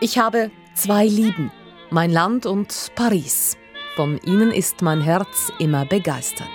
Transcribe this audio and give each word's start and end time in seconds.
Ich 0.00 0.16
habe 0.16 0.52
zwei 0.74 1.06
Lieben, 1.06 1.50
mein 1.90 2.12
Land 2.12 2.46
und 2.46 2.92
Paris. 2.94 3.58
Von 3.96 4.20
ihnen 4.24 4.52
ist 4.52 4.80
mein 4.80 5.00
Herz 5.00 5.50
immer 5.58 5.86
begeistert. 5.86 6.46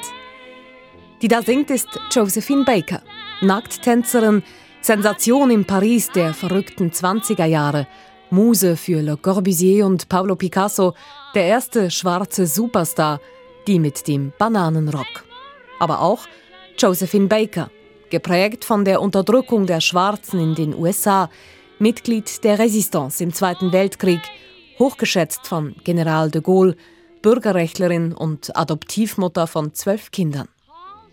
Die 1.22 1.28
da 1.28 1.42
singt 1.42 1.70
ist 1.70 1.90
Josephine 2.10 2.64
Baker, 2.64 3.02
Nackttänzerin, 3.42 4.44
Sensation 4.80 5.52
in 5.52 5.66
Paris 5.66 6.10
der 6.10 6.34
verrückten 6.34 6.92
20er 6.92 7.44
Jahre, 7.44 7.86
Muse 8.30 8.78
für 8.78 9.02
Le 9.02 9.18
Corbusier 9.18 9.86
und 9.86 10.08
Pablo 10.08 10.38
Picasso, 10.38 10.94
der 11.36 11.48
erste 11.48 11.92
schwarze 11.92 12.48
Superstar, 12.48 13.20
die 13.68 13.78
mit 13.78 14.08
dem 14.08 14.32
Bananenrock. 14.38 15.26
Aber 15.80 16.00
auch 16.00 16.28
Josephine 16.78 17.28
Baker, 17.28 17.70
geprägt 18.10 18.64
von 18.64 18.86
der 18.86 19.02
Unterdrückung 19.02 19.66
der 19.66 19.82
Schwarzen 19.82 20.40
in 20.40 20.56
den 20.56 20.74
USA, 20.74 21.30
Mitglied 21.84 22.46
der 22.46 22.60
Resistance 22.60 23.22
im 23.22 23.34
Zweiten 23.34 23.74
Weltkrieg, 23.74 24.22
hochgeschätzt 24.80 25.46
von 25.46 25.76
General 25.84 26.32
de 26.32 26.42
Gaulle, 26.42 26.78
Bürgerrechtlerin 27.22 28.14
und 28.14 28.56
Adoptivmutter 28.56 29.48
von 29.48 29.74
zwölf 29.74 30.10
Kindern. 30.10 30.48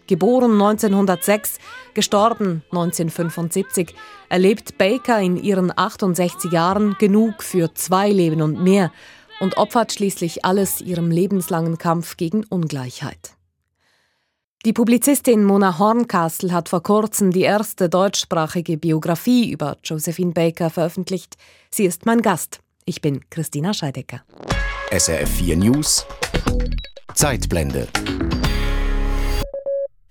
Geboren 0.06 0.52
1906, 0.52 1.58
gestorben 1.92 2.62
1975, 2.70 3.96
erlebt 4.28 4.78
Baker 4.78 5.18
in 5.18 5.36
ihren 5.42 5.76
68 5.76 6.52
Jahren 6.52 6.94
genug 7.00 7.42
für 7.42 7.74
zwei 7.74 8.08
Leben 8.12 8.40
und 8.40 8.62
mehr 8.62 8.92
und 9.40 9.56
opfert 9.56 9.92
schließlich 9.92 10.44
alles 10.44 10.80
ihrem 10.80 11.10
lebenslangen 11.10 11.78
Kampf 11.78 12.16
gegen 12.16 12.44
Ungleichheit. 12.44 13.39
Die 14.66 14.74
Publizistin 14.74 15.42
Mona 15.42 15.78
Horncastle 15.78 16.52
hat 16.52 16.68
vor 16.68 16.82
kurzem 16.82 17.30
die 17.30 17.40
erste 17.40 17.88
deutschsprachige 17.88 18.76
Biografie 18.76 19.50
über 19.50 19.78
Josephine 19.82 20.32
Baker 20.32 20.68
veröffentlicht. 20.68 21.38
Sie 21.70 21.86
ist 21.86 22.04
mein 22.04 22.20
Gast. 22.20 22.60
Ich 22.84 23.00
bin 23.00 23.24
Christina 23.30 23.72
Scheidecker. 23.72 24.22
SRF 24.90 25.30
4 25.30 25.56
News 25.56 26.04
Zeitblende 27.14 27.88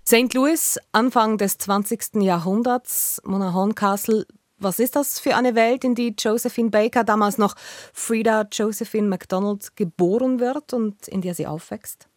St. 0.04 0.34
Louis, 0.34 0.80
Anfang 0.90 1.38
des 1.38 1.58
20. 1.58 2.16
Jahrhunderts, 2.16 3.22
Mona 3.24 3.52
Horncastle. 3.52 4.26
Was 4.58 4.80
ist 4.80 4.96
das 4.96 5.20
für 5.20 5.36
eine 5.36 5.54
Welt, 5.54 5.84
in 5.84 5.94
die 5.94 6.12
Josephine 6.18 6.70
Baker, 6.70 7.04
damals 7.04 7.38
noch 7.38 7.54
Frida 7.92 8.48
Josephine 8.50 9.06
MacDonald, 9.06 9.76
geboren 9.76 10.40
wird 10.40 10.72
und 10.72 11.06
in 11.06 11.20
der 11.20 11.36
sie 11.36 11.46
aufwächst? 11.46 12.08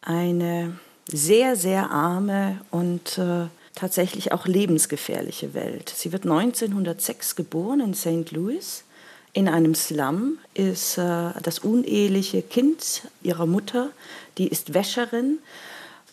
Eine 0.00 0.76
sehr, 1.06 1.56
sehr 1.56 1.90
arme 1.90 2.60
und 2.70 3.18
äh, 3.18 3.46
tatsächlich 3.74 4.32
auch 4.32 4.46
lebensgefährliche 4.46 5.54
Welt. 5.54 5.92
Sie 5.94 6.12
wird 6.12 6.24
1906 6.24 7.36
geboren 7.36 7.80
in 7.80 7.94
St. 7.94 8.30
Louis. 8.30 8.84
In 9.32 9.48
einem 9.48 9.74
Slum 9.74 10.38
ist 10.54 10.98
äh, 10.98 11.30
das 11.42 11.60
uneheliche 11.60 12.42
Kind 12.42 13.02
ihrer 13.22 13.46
Mutter, 13.46 13.90
die 14.36 14.48
ist 14.48 14.74
Wäscherin. 14.74 15.38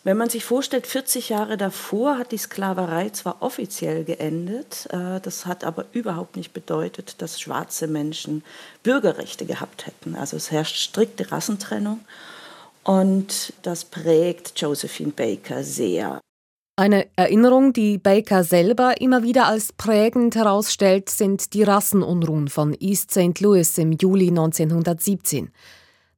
Wenn 0.02 0.16
man 0.16 0.30
sich 0.30 0.46
vorstellt, 0.46 0.86
40 0.86 1.28
Jahre 1.28 1.58
davor 1.58 2.16
hat 2.16 2.32
die 2.32 2.38
Sklaverei 2.38 3.10
zwar 3.10 3.42
offiziell 3.42 4.04
geendet, 4.04 4.88
äh, 4.90 5.20
das 5.20 5.44
hat 5.44 5.64
aber 5.64 5.84
überhaupt 5.92 6.36
nicht 6.36 6.54
bedeutet, 6.54 7.20
dass 7.20 7.38
schwarze 7.38 7.86
Menschen 7.86 8.42
Bürgerrechte 8.82 9.44
gehabt 9.44 9.86
hätten. 9.86 10.14
Also 10.14 10.38
es 10.38 10.50
herrscht 10.50 10.76
strikte 10.76 11.30
Rassentrennung. 11.30 12.00
Und 12.84 13.52
das 13.62 13.84
prägt 13.84 14.60
Josephine 14.60 15.12
Baker 15.12 15.62
sehr. 15.62 16.20
Eine 16.76 17.08
Erinnerung, 17.14 17.74
die 17.74 17.98
Baker 17.98 18.42
selber 18.42 19.00
immer 19.00 19.22
wieder 19.22 19.46
als 19.46 19.72
prägend 19.72 20.34
herausstellt, 20.34 21.10
sind 21.10 21.52
die 21.52 21.62
Rassenunruhen 21.62 22.48
von 22.48 22.74
East 22.80 23.10
St. 23.10 23.38
Louis 23.40 23.76
im 23.76 23.92
Juli 23.92 24.28
1917. 24.28 25.50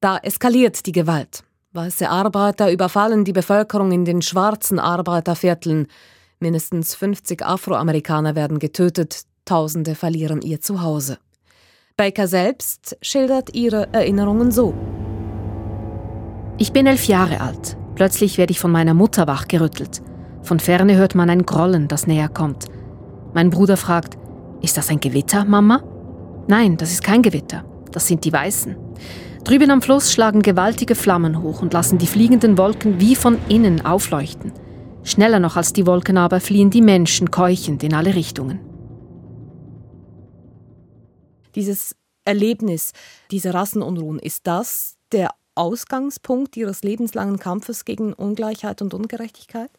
Da 0.00 0.18
eskaliert 0.18 0.86
die 0.86 0.92
Gewalt. 0.92 1.42
Weiße 1.72 2.08
Arbeiter 2.08 2.70
überfallen 2.70 3.24
die 3.24 3.32
Bevölkerung 3.32 3.90
in 3.90 4.04
den 4.04 4.22
schwarzen 4.22 4.78
Arbeitervierteln. 4.78 5.88
Mindestens 6.38 6.94
50 6.94 7.44
Afroamerikaner 7.44 8.36
werden 8.36 8.58
getötet, 8.58 9.24
Tausende 9.44 9.94
verlieren 9.94 10.40
ihr 10.42 10.60
Zuhause. 10.60 11.18
Baker 11.96 12.28
selbst 12.28 12.96
schildert 13.02 13.54
ihre 13.54 13.92
Erinnerungen 13.92 14.52
so. 14.52 14.72
Ich 16.62 16.72
bin 16.72 16.86
elf 16.86 17.08
Jahre 17.08 17.40
alt. 17.40 17.76
Plötzlich 17.96 18.38
werde 18.38 18.52
ich 18.52 18.60
von 18.60 18.70
meiner 18.70 18.94
Mutter 18.94 19.26
wachgerüttelt. 19.26 20.00
Von 20.42 20.60
ferne 20.60 20.94
hört 20.94 21.16
man 21.16 21.28
ein 21.28 21.44
Grollen, 21.44 21.88
das 21.88 22.06
näher 22.06 22.28
kommt. 22.28 22.66
Mein 23.34 23.50
Bruder 23.50 23.76
fragt, 23.76 24.16
ist 24.60 24.76
das 24.76 24.88
ein 24.88 25.00
Gewitter, 25.00 25.44
Mama? 25.44 25.82
Nein, 26.46 26.76
das 26.76 26.92
ist 26.92 27.02
kein 27.02 27.22
Gewitter. 27.22 27.64
Das 27.90 28.06
sind 28.06 28.24
die 28.24 28.32
Weißen. 28.32 28.76
Drüben 29.42 29.72
am 29.72 29.82
Fluss 29.82 30.12
schlagen 30.12 30.40
gewaltige 30.40 30.94
Flammen 30.94 31.42
hoch 31.42 31.62
und 31.62 31.72
lassen 31.72 31.98
die 31.98 32.06
fliegenden 32.06 32.56
Wolken 32.56 33.00
wie 33.00 33.16
von 33.16 33.38
innen 33.48 33.84
aufleuchten. 33.84 34.52
Schneller 35.02 35.40
noch 35.40 35.56
als 35.56 35.72
die 35.72 35.84
Wolken 35.84 36.16
aber 36.16 36.38
fliehen 36.38 36.70
die 36.70 36.80
Menschen 36.80 37.32
keuchend 37.32 37.82
in 37.82 37.92
alle 37.92 38.14
Richtungen. 38.14 38.60
Dieses 41.56 41.96
Erlebnis, 42.24 42.92
diese 43.32 43.52
Rassenunruhen, 43.52 44.20
ist 44.20 44.46
das 44.46 44.94
der 45.10 45.30
Ausgangspunkt 45.54 46.56
Ihres 46.56 46.82
lebenslangen 46.82 47.38
Kampfes 47.38 47.84
gegen 47.84 48.12
Ungleichheit 48.12 48.82
und 48.82 48.94
Ungerechtigkeit? 48.94 49.70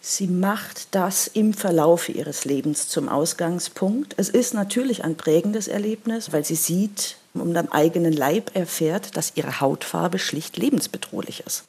Sie 0.00 0.26
macht 0.26 0.94
das 0.96 1.28
im 1.28 1.54
Verlauf 1.54 2.08
ihres 2.08 2.44
Lebens 2.44 2.88
zum 2.88 3.08
Ausgangspunkt. 3.08 4.14
Es 4.16 4.28
ist 4.28 4.52
natürlich 4.52 5.04
ein 5.04 5.16
prägendes 5.16 5.68
Erlebnis, 5.68 6.32
weil 6.32 6.44
sie 6.44 6.56
sieht 6.56 7.18
und 7.34 7.56
am 7.56 7.68
eigenen 7.68 8.12
Leib 8.12 8.50
erfährt, 8.54 9.16
dass 9.16 9.36
ihre 9.36 9.60
Hautfarbe 9.60 10.18
schlicht 10.18 10.56
lebensbedrohlich 10.56 11.44
ist. 11.46 11.64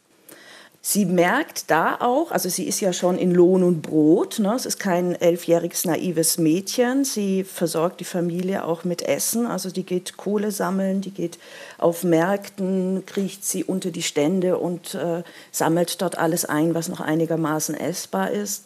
Sie 0.86 1.06
merkt 1.06 1.72
da 1.72 1.96
auch, 2.02 2.32
also 2.32 2.50
sie 2.50 2.68
ist 2.68 2.82
ja 2.82 2.92
schon 2.92 3.18
in 3.18 3.34
Lohn 3.34 3.64
und 3.64 3.82
Brot, 3.82 4.40
ne? 4.40 4.54
es 4.54 4.66
ist 4.66 4.80
kein 4.80 5.16
elfjähriges 5.16 5.86
naives 5.86 6.38
Mädchen, 6.38 7.06
sie 7.06 7.46
versorgt 7.46 8.02
die 8.02 8.04
Familie 8.04 8.66
auch 8.66 8.84
mit 8.84 9.02
Essen, 9.02 9.48
also 9.48 9.72
die 9.72 9.86
geht 9.86 10.18
Kohle 10.18 10.52
sammeln, 10.52 11.00
die 11.00 11.12
geht 11.12 11.40
auf 11.78 12.04
Märkten, 12.04 13.06
kriecht 13.06 13.46
sie 13.46 13.64
unter 13.64 13.92
die 13.92 14.04
Stände 14.04 14.58
und 14.58 14.94
äh, 14.96 15.24
sammelt 15.52 16.02
dort 16.02 16.18
alles 16.18 16.44
ein, 16.44 16.76
was 16.76 16.90
noch 16.90 17.00
einigermaßen 17.00 17.76
essbar 17.76 18.32
ist. 18.32 18.66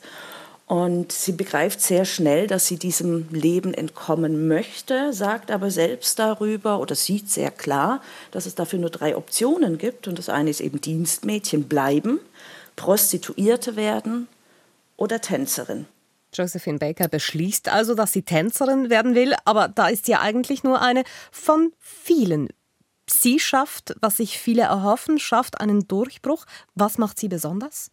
Und 0.67 1.13
sie 1.13 1.31
begreift 1.31 1.79
sehr 1.79 2.03
schnell, 2.03 2.45
dass 2.45 2.67
sie 2.67 2.75
diesem 2.75 3.29
Leben 3.29 3.73
entkommen 3.73 4.49
möchte, 4.49 5.13
sagt 5.13 5.49
aber 5.49 5.71
selbst 5.71 6.19
darüber 6.19 6.79
oder 6.81 6.93
sieht 6.93 7.29
sehr 7.31 7.51
klar, 7.51 8.01
dass 8.31 8.45
es 8.45 8.53
dafür 8.53 8.77
nur 8.77 8.89
drei 8.89 9.15
Optionen 9.15 9.77
gibt. 9.77 10.09
Und 10.09 10.19
das 10.19 10.27
eine 10.27 10.49
ist 10.49 10.59
eben 10.59 10.81
Dienstmädchen 10.81 11.69
bleiben, 11.69 12.19
Prostituierte 12.75 13.77
werden 13.77 14.27
oder 14.97 15.21
Tänzerin. 15.21 15.85
Josephine 16.33 16.79
Baker 16.79 17.07
beschließt 17.07 17.69
also, 17.69 17.95
dass 17.95 18.11
sie 18.11 18.23
Tänzerin 18.23 18.89
werden 18.89 19.15
will, 19.15 19.35
aber 19.45 19.69
da 19.69 19.87
ist 19.87 20.09
ja 20.09 20.19
eigentlich 20.19 20.65
nur 20.65 20.81
eine 20.81 21.05
von 21.31 21.71
vielen. 21.79 22.49
Sie 23.09 23.39
schafft, 23.39 23.95
was 24.01 24.17
sich 24.17 24.37
viele 24.37 24.63
erhoffen, 24.63 25.17
schafft 25.17 25.61
einen 25.61 25.87
Durchbruch. 25.87 26.45
Was 26.75 26.97
macht 26.97 27.17
sie 27.17 27.29
besonders? 27.29 27.89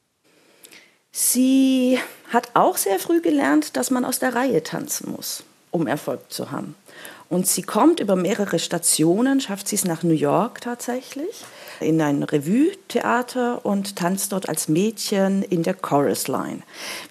Sie 1.17 2.01
hat 2.33 2.51
auch 2.55 2.77
sehr 2.77 2.99
früh 2.99 3.21
gelernt, 3.21 3.77
dass 3.77 3.93
man 3.93 4.05
aus 4.05 4.19
der 4.19 4.35
Reihe 4.35 4.65
tanzen 4.65 5.13
muss, 5.13 5.45
um 5.71 5.87
Erfolg 5.87 6.33
zu 6.33 6.51
haben. 6.51 6.75
Und 7.29 7.47
sie 7.47 7.63
kommt 7.63 8.01
über 8.01 8.17
mehrere 8.17 8.59
Stationen, 8.59 9.41
schafft 9.41 9.69
sie 9.69 9.77
es 9.77 9.85
nach 9.85 10.03
New 10.03 10.13
York 10.13 10.61
tatsächlich, 10.61 11.45
in 11.79 12.01
ein 12.01 12.25
Revue-Theater 12.25 13.65
und 13.65 13.95
tanzt 13.95 14.33
dort 14.33 14.49
als 14.49 14.69
Mädchen 14.69 15.43
in 15.45 15.63
der 15.63 15.75
Chorus 15.75 16.27
Line. 16.27 16.61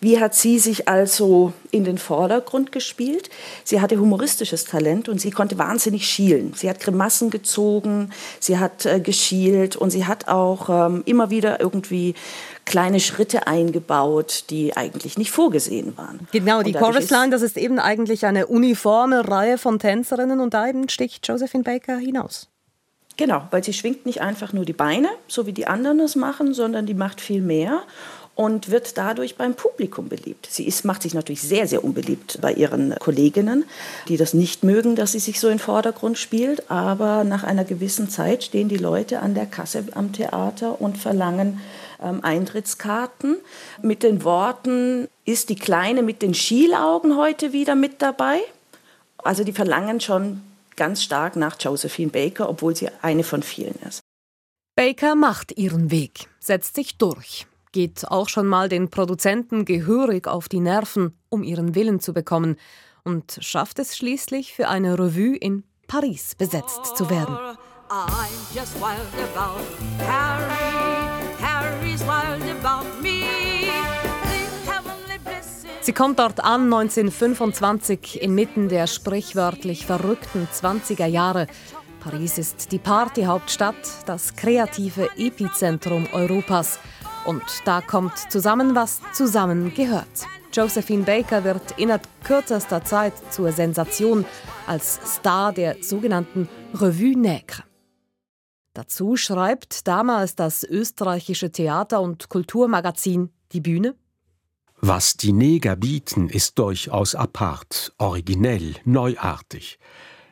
Wie 0.01 0.19
hat 0.19 0.35
sie 0.35 0.59
sich 0.59 0.88
also 0.89 1.53
in 1.71 1.83
den 1.85 1.97
Vordergrund 1.97 2.71
gespielt? 2.71 3.29
Sie 3.63 3.79
hatte 3.79 4.00
humoristisches 4.00 4.65
Talent 4.65 5.07
und 5.07 5.19
sie 5.19 5.31
konnte 5.31 5.57
wahnsinnig 5.57 6.07
schielen. 6.07 6.53
Sie 6.55 6.69
hat 6.69 6.79
Grimassen 6.79 7.29
gezogen, 7.29 8.11
sie 8.39 8.59
hat 8.59 8.85
äh, 8.85 9.00
geschielt 9.00 9.75
und 9.77 9.91
sie 9.91 10.05
hat 10.05 10.27
auch 10.27 10.69
ähm, 10.69 11.03
immer 11.05 11.29
wieder 11.29 11.59
irgendwie 11.59 12.15
kleine 12.65 13.00
Schritte 13.00 13.48
eingebaut, 13.48 14.45
die 14.50 14.75
eigentlich 14.75 15.18
nicht 15.18 15.31
vorgesehen 15.31 15.98
waren. 15.98 16.27
Genau, 16.31 16.62
die 16.62 16.74
Chorus 16.74 17.10
Line, 17.10 17.30
das 17.30 17.42
ist 17.42 17.57
eben 17.57 17.80
eigentlich 17.80 18.25
eine 18.25 18.48
uniforme 18.48 19.27
Reihe 19.27 19.57
von 19.57 19.80
Tänzerinnen 19.80 20.39
und 20.39 20.54
da 20.54 20.68
eben 20.68 20.89
sticht 20.89 21.27
Josephine 21.27 21.63
Baker 21.63 21.98
hinaus. 21.98 22.48
Genau, 23.18 23.48
weil 23.51 23.63
sie 23.63 23.74
schwingt 23.74 24.06
nicht 24.06 24.21
einfach 24.21 24.54
nur 24.54 24.65
die 24.65 24.74
Beine, 24.74 25.10
so 25.27 25.45
wie 25.45 25.54
die 25.54 25.68
anderen 25.68 26.00
es 26.00 26.15
machen, 26.15 26.54
sondern 26.54 26.86
die 26.86 26.95
macht 26.95 27.21
viel 27.21 27.42
mehr 27.42 27.83
und 28.36 28.71
wird 28.71 28.98
dadurch 28.98 29.36
beim 29.36 29.54
Publikum 29.54 30.10
beliebt. 30.10 30.48
Sie 30.50 30.65
ist, 30.65 30.86
macht 30.86 31.04
sich 31.04 31.13
natürlich 31.13 31.42
sehr, 31.42 31.68
sehr 31.68 31.83
unbeliebt 31.83 32.39
bei 32.42 32.51
ihren 32.51 32.95
Kolleginnen, 32.98 33.65
die 34.07 34.18
das 34.18 34.33
nicht 34.33 34.63
mögen, 34.63 34.95
dass 34.95 35.12
sie 35.12 35.19
sich 35.19 35.39
so 35.39 35.48
in 35.48 35.56
den 35.56 35.60
Vordergrund 35.60 36.18
spielt. 36.18 36.71
Aber 36.71 37.24
nach 37.24 37.44
einer 37.44 37.63
gewissen 37.63 38.10
Zeit 38.10 38.44
stehen 38.44 38.69
die 38.69 38.77
Leute 38.77 39.19
an 39.19 39.36
der 39.36 39.45
Kasse 39.45 39.83
am 39.94 40.13
Theater 40.13 40.81
und 40.81 40.98
verlangen 40.98 41.62
Eintrittskarten 42.03 43.38
mit 43.81 44.03
den 44.03 44.23
Worten, 44.23 45.07
ist 45.25 45.50
die 45.50 45.55
Kleine 45.55 46.03
mit 46.03 46.21
den 46.21 46.33
Schielaugen 46.33 47.17
heute 47.17 47.53
wieder 47.53 47.75
mit 47.75 48.01
dabei? 48.01 48.41
Also 49.17 49.44
die 49.44 49.53
verlangen 49.53 50.01
schon 50.01 50.41
ganz 50.75 51.03
stark 51.03 51.35
nach 51.35 51.55
Josephine 51.59 52.11
Baker, 52.11 52.50
obwohl 52.50 52.75
sie 52.75 52.89
eine 53.01 53.23
von 53.23 53.44
vielen 53.44 53.75
ist. 53.88 54.01
Baker 54.75 55.15
macht 55.15 55.57
ihren 55.57 55.91
Weg, 55.91 56.27
setzt 56.39 56.75
sich 56.75 56.97
durch, 56.97 57.45
geht 57.71 58.07
auch 58.07 58.27
schon 58.27 58.47
mal 58.47 58.69
den 58.69 58.89
Produzenten 58.89 59.65
gehörig 59.65 60.27
auf 60.27 60.50
die 60.50 60.59
Nerven, 60.59 61.17
um 61.29 61.44
ihren 61.44 61.75
Willen 61.75 62.00
zu 62.00 62.11
bekommen 62.11 62.57
und 63.03 63.38
schafft 63.39 63.79
es 63.79 63.95
schließlich 63.95 64.53
für 64.53 64.67
eine 64.67 64.97
Revue 64.97 65.35
in 65.35 65.63
Paris 65.88 66.35
besetzt 66.35 66.97
zu 66.97 67.09
werden. 67.09 67.38
Sie 75.81 75.91
kommt 75.91 76.19
dort 76.19 76.44
an 76.44 76.73
1925 76.73 78.21
inmitten 78.21 78.69
der 78.69 78.88
sprichwörtlich 78.88 79.85
verrückten 79.85 80.47
20er 80.51 81.05
Jahre. 81.05 81.47
Paris 82.00 82.38
ist 82.38 82.71
die 82.71 82.79
Partyhauptstadt, 82.79 83.75
das 84.05 84.35
kreative 84.35 85.09
Epizentrum 85.17 86.07
Europas. 86.13 86.79
Und 87.25 87.44
da 87.65 87.81
kommt 87.81 88.17
zusammen, 88.31 88.75
was 88.75 89.01
zusammen 89.11 89.73
gehört. 89.73 90.25
Josephine 90.53 91.03
Baker 91.03 91.44
wird 91.44 91.77
innerhalb 91.77 92.07
kürzester 92.23 92.83
Zeit 92.83 93.13
zur 93.31 93.51
Sensation 93.51 94.25
als 94.67 95.00
Star 95.05 95.51
der 95.51 95.77
sogenannten 95.81 96.47
Revue 96.73 97.15
Nègre. 97.15 97.63
Dazu 98.74 99.18
schreibt 99.18 99.88
damals 99.88 100.36
das 100.36 100.64
österreichische 100.64 101.52
Theater- 101.52 102.02
und 102.02 102.30
Kulturmagazin 102.30 103.30
Die 103.52 103.62
Bühne. 103.62 103.96
Was 104.81 105.16
die 105.16 105.31
Neger 105.31 105.75
bieten, 105.75 106.28
ist 106.28 106.58
durchaus 106.58 107.14
apart, 107.16 107.94
originell, 108.00 108.75
neuartig. 108.84 109.80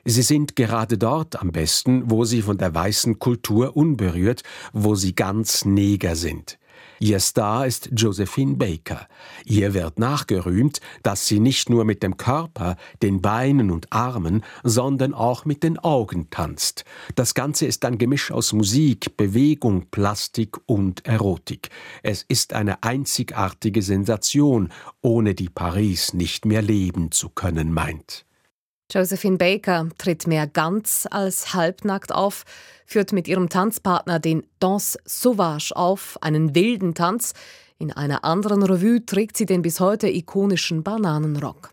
Sie 0.04 0.24
sind 0.24 0.56
gerade 0.56 0.98
dort 0.98 1.40
am 1.40 1.52
besten, 1.52 2.10
wo 2.10 2.26
sie 2.26 2.42
von 2.42 2.58
der 2.58 2.74
weißen 2.74 3.20
Kultur 3.20 3.78
unberührt, 3.78 4.42
wo 4.74 4.96
sie 4.96 5.14
ganz 5.14 5.64
Neger 5.64 6.16
sind. 6.16 6.58
Ihr 7.02 7.20
Star 7.20 7.66
ist 7.66 7.90
Josephine 7.96 8.58
Baker. 8.58 9.08
Ihr 9.44 9.74
wird 9.74 9.98
nachgerühmt, 9.98 10.82
dass 11.02 11.26
sie 11.28 11.40
nicht 11.40 11.68
nur 11.68 11.84
mit 11.84 12.04
dem 12.04 12.16
Körper, 12.16 12.78
den 13.02 13.24
Beinen 13.24 13.72
und 13.72 13.92
Armen, 13.92 14.44
sondern 14.64 15.16
auch 15.16 15.44
mit 15.44 15.64
den 15.64 15.80
Augen 15.80 16.30
tanzt. 16.30 16.86
Das 17.16 17.34
Ganze 17.34 17.66
ist 17.66 17.86
ein 17.86 17.98
Gemisch 17.98 18.30
aus 18.30 18.54
Musik, 18.54 19.18
Bewegung, 19.18 19.88
Plastik 19.90 20.58
und 20.68 21.04
Erotik. 21.08 21.70
Es 22.04 22.22
ist 22.28 22.54
eine 22.54 22.84
einzigartige 22.84 23.82
Sensation, 23.82 24.70
ohne 25.02 25.34
die 25.34 25.50
Paris 25.50 26.14
nicht 26.14 26.46
mehr 26.46 26.62
leben 26.62 27.12
zu 27.12 27.30
können 27.30 27.74
meint. 27.74 28.26
Josephine 28.92 29.38
Baker 29.38 29.88
tritt 29.98 30.28
mehr 30.28 30.48
ganz 30.48 31.08
als 31.10 31.54
halbnackt 31.54 32.12
auf, 32.12 32.44
führt 32.86 33.14
mit 33.14 33.28
ihrem 33.28 33.50
Tanzpartner 33.50 34.20
den 34.20 34.46
Danse 34.60 35.00
Sauvage 35.06 35.72
auf, 35.76 36.18
einen 36.22 36.56
wilden 36.56 36.94
Tanz. 36.94 37.34
In 37.78 37.92
einer 37.94 38.26
anderen 38.26 38.64
Revue 38.64 39.06
trägt 39.06 39.38
sie 39.38 39.46
den 39.46 39.62
bis 39.62 39.80
heute 39.80 40.10
ikonischen 40.10 40.84
Bananenrock. 40.84 41.72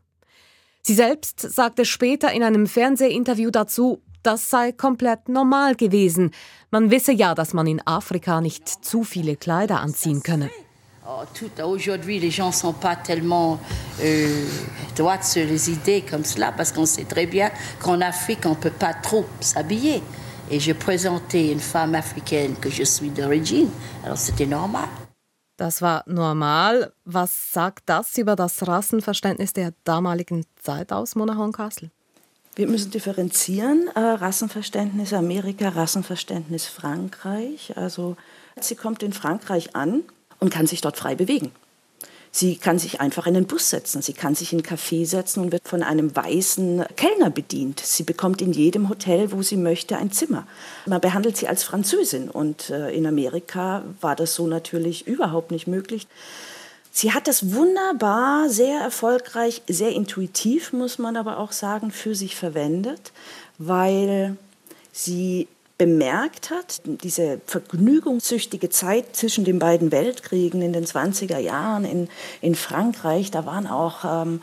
Sie 0.82 0.94
selbst 0.94 1.40
sagte 1.40 1.84
später 1.84 2.32
in 2.32 2.42
einem 2.42 2.66
Fernsehinterview 2.66 3.50
dazu, 3.50 4.00
das 4.22 4.48
sei 4.48 4.72
komplett 4.72 5.28
normal 5.28 5.74
gewesen. 5.74 6.30
Man 6.70 6.90
wisse 6.90 7.12
ja, 7.12 7.34
dass 7.34 7.52
man 7.52 7.66
in 7.66 7.86
Afrika 7.86 8.40
nicht 8.40 8.68
zu 8.68 9.04
viele 9.04 9.36
Kleider 9.36 9.80
anziehen 9.80 10.22
könne. 10.22 10.50
Oh, 11.10 11.22
aujourd'hui, 11.64 12.20
les 12.20 12.30
gens 12.30 12.48
ne 12.48 12.52
sont 12.52 12.74
pas 12.74 12.94
tellement 12.94 13.58
euh, 14.02 14.44
droits 14.94 15.22
sur 15.22 15.42
les 15.46 15.70
idées 15.70 16.02
comme 16.02 16.22
cela, 16.22 16.52
parce 16.52 16.70
qu'on 16.70 16.84
sait 16.84 17.04
très 17.04 17.24
bien 17.24 17.50
qu'en 17.80 18.02
Afrique, 18.02 18.40
on 18.44 18.50
ne 18.50 18.54
peut 18.56 18.70
pas 18.70 18.92
trop 18.92 19.24
s'habiller. 19.40 20.02
Et 20.50 20.60
j'ai 20.60 20.74
présenté 20.74 21.50
une 21.50 21.60
femme 21.60 21.94
africaine 21.94 22.56
que 22.56 22.68
je 22.68 22.82
suis 22.82 23.08
d'origine, 23.08 23.70
alors 24.04 24.18
c'était 24.18 24.44
normal. 24.44 24.86
Das 25.56 25.80
war 25.80 26.02
normal. 26.06 26.92
Was 27.06 27.30
sagt 27.52 27.88
das 27.88 28.18
über 28.18 28.36
das 28.36 28.66
Rassenverständnis 28.68 29.54
der 29.54 29.72
damaligen 29.84 30.44
Zeit 30.62 30.92
aus, 30.92 31.16
Mona 31.16 31.36
Horncastle? 31.36 31.90
Wir 32.54 32.68
müssen 32.68 32.90
differenzieren. 32.90 33.88
Äh, 33.94 34.00
Rassenverständnis 34.00 35.14
Amerika, 35.14 35.70
Rassenverständnis 35.70 36.66
Frankreich. 36.66 37.72
Also 37.76 38.16
sie 38.60 38.76
kommt 38.76 39.02
in 39.02 39.14
Frankreich 39.14 39.74
an 39.74 40.02
und 40.40 40.50
kann 40.50 40.66
sich 40.66 40.80
dort 40.80 40.96
frei 40.96 41.14
bewegen. 41.14 41.52
Sie 42.30 42.56
kann 42.56 42.78
sich 42.78 43.00
einfach 43.00 43.26
in 43.26 43.34
den 43.34 43.46
Bus 43.46 43.70
setzen, 43.70 44.02
sie 44.02 44.12
kann 44.12 44.34
sich 44.34 44.52
in 44.52 44.60
ein 44.60 44.62
Café 44.62 45.06
setzen 45.06 45.42
und 45.42 45.52
wird 45.52 45.66
von 45.66 45.82
einem 45.82 46.14
weißen 46.14 46.84
Kellner 46.94 47.30
bedient. 47.30 47.80
Sie 47.80 48.02
bekommt 48.02 48.42
in 48.42 48.52
jedem 48.52 48.88
Hotel, 48.88 49.32
wo 49.32 49.42
sie 49.42 49.56
möchte, 49.56 49.96
ein 49.96 50.12
Zimmer. 50.12 50.46
Man 50.86 51.00
behandelt 51.00 51.36
sie 51.36 51.48
als 51.48 51.64
Französin 51.64 52.28
und 52.28 52.70
äh, 52.70 52.90
in 52.90 53.06
Amerika 53.06 53.82
war 54.00 54.14
das 54.14 54.34
so 54.34 54.46
natürlich 54.46 55.06
überhaupt 55.06 55.50
nicht 55.50 55.66
möglich. 55.66 56.06
Sie 56.92 57.12
hat 57.12 57.28
das 57.28 57.54
wunderbar, 57.54 58.50
sehr 58.50 58.80
erfolgreich, 58.80 59.62
sehr 59.68 59.92
intuitiv, 59.92 60.72
muss 60.72 60.98
man 60.98 61.16
aber 61.16 61.38
auch 61.38 61.52
sagen, 61.52 61.90
für 61.90 62.14
sich 62.14 62.36
verwendet, 62.36 63.12
weil 63.58 64.36
sie 64.92 65.48
bemerkt 65.78 66.50
hat, 66.50 66.82
diese 66.84 67.40
vergnügungssüchtige 67.46 68.68
Zeit 68.68 69.14
zwischen 69.16 69.44
den 69.44 69.60
beiden 69.60 69.92
Weltkriegen 69.92 70.60
in 70.60 70.72
den 70.72 70.84
20er 70.84 71.38
Jahren 71.38 71.84
in, 71.84 72.08
in 72.40 72.54
Frankreich, 72.54 73.30
da 73.30 73.46
waren 73.46 73.66
auch... 73.66 74.04
Ähm, 74.04 74.42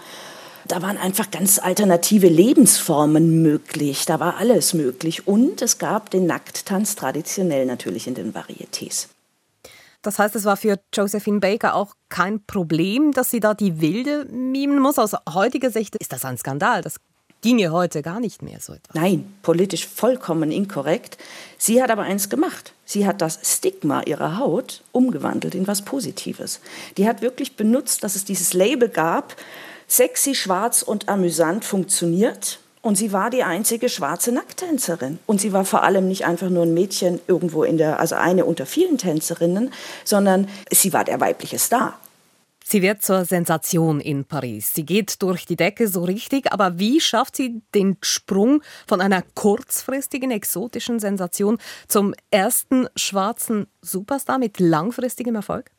da 0.67 0.81
waren 0.81 0.97
einfach 0.97 1.29
ganz 1.29 1.59
alternative 1.59 2.27
Lebensformen 2.27 3.43
möglich. 3.43 4.05
Da 4.05 4.19
war 4.19 4.37
alles 4.37 4.73
möglich. 4.73 5.27
Und 5.27 5.61
es 5.61 5.77
gab 5.77 6.09
den 6.09 6.25
Nackttanz 6.25 6.95
traditionell 6.95 7.67
natürlich 7.67 8.07
in 8.07 8.15
den 8.15 8.33
Varietés. 8.33 9.07
Das 10.01 10.19
heißt, 10.19 10.35
es 10.35 10.45
war 10.45 10.57
für 10.57 10.79
Josephine 10.93 11.39
Baker 11.39 11.75
auch 11.75 11.95
kein 12.09 12.43
Problem, 12.45 13.11
dass 13.11 13.31
sie 13.31 13.39
da 13.39 13.53
die 13.53 13.81
Wilde 13.81 14.25
mimen 14.25 14.79
muss. 14.79 14.99
Aus 14.99 15.11
heutiger 15.33 15.71
Sicht 15.71 15.95
ist 15.95 16.13
das 16.13 16.25
ein 16.25 16.37
Skandal. 16.37 16.81
Das 16.81 16.97
ginge 17.41 17.71
heute 17.71 18.01
gar 18.01 18.19
nicht 18.19 18.41
mehr 18.41 18.59
so 18.59 18.73
etwas. 18.73 18.95
Nein, 18.95 19.33
politisch 19.41 19.87
vollkommen 19.87 20.51
inkorrekt. 20.51 21.17
Sie 21.57 21.81
hat 21.81 21.91
aber 21.91 22.03
eins 22.03 22.29
gemacht. 22.29 22.73
Sie 22.85 23.05
hat 23.05 23.21
das 23.21 23.39
Stigma 23.43 24.01
ihrer 24.01 24.37
Haut 24.37 24.81
umgewandelt 24.91 25.55
in 25.55 25.67
was 25.67 25.83
Positives. 25.83 26.59
Die 26.97 27.07
hat 27.07 27.21
wirklich 27.21 27.55
benutzt, 27.55 28.03
dass 28.03 28.15
es 28.15 28.25
dieses 28.25 28.53
Label 28.53 28.89
gab, 28.89 29.35
sexy, 29.87 30.35
schwarz 30.35 30.81
und 30.81 31.09
amüsant 31.09 31.65
funktioniert. 31.65 32.59
Und 32.81 32.97
sie 32.97 33.11
war 33.11 33.31
die 33.31 33.43
einzige 33.43 33.89
schwarze 33.89 34.31
Nacktänzerin. 34.31 35.17
Und 35.25 35.41
sie 35.41 35.53
war 35.53 35.65
vor 35.65 35.83
allem 35.83 36.07
nicht 36.07 36.25
einfach 36.25 36.49
nur 36.49 36.63
ein 36.63 36.75
Mädchen 36.75 37.19
irgendwo 37.27 37.63
in 37.63 37.77
der, 37.77 37.99
also 37.99 38.13
eine 38.13 38.45
unter 38.45 38.67
vielen 38.67 38.99
Tänzerinnen, 38.99 39.73
sondern 40.03 40.47
sie 40.71 40.93
war 40.93 41.03
der 41.03 41.19
weibliche 41.19 41.57
Star. 41.57 41.97
Sie 42.67 42.81
wird 42.81 43.03
zur 43.03 43.25
Sensation 43.25 44.01
in 44.01 44.25
Paris. 44.25 44.73
Sie 44.73 44.87
geht 44.87 45.21
durch 45.21 45.45
die 45.45 45.55
Decke 45.55 45.87
so 45.87 46.03
richtig, 46.03 46.51
aber 46.51 46.79
wie 46.79 46.99
schafft 46.99 47.35
sie 47.35 47.61
den 47.75 47.95
Sprung 48.01 48.63
von 48.87 49.01
einer 49.01 49.21
kurzfristigen 49.35 50.31
exotischen 50.31 50.99
Sensation 50.99 51.59
zum 51.87 52.15
ersten 52.31 52.87
schwarzen 52.95 53.67
Superstar 53.83 54.39
mit 54.39 54.59
langfristigem 54.59 55.35
Erfolg? 55.35 55.69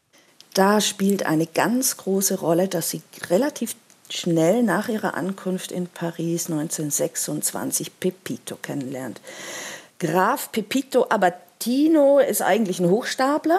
Da 0.55 0.81
spielt 0.81 1.26
eine 1.26 1.47
ganz 1.47 1.97
große 1.97 2.38
Rolle, 2.38 2.69
dass 2.69 2.90
sie 2.90 3.02
relativ 3.31 3.75
schnell 4.09 4.62
nach 4.62 4.88
ihrer 4.88 5.14
Ankunft 5.14 5.73
in 5.73 5.88
Paris 5.88 6.49
1926 6.49 7.99
Pepito 7.99 8.55
kennenlernt. 8.62 9.21
Graf 9.99 10.52
Pepito 10.52 11.07
Abatino 11.09 12.21
ist 12.21 12.43
eigentlich 12.43 12.78
ein 12.78 12.88
Hochstapler. 12.88 13.59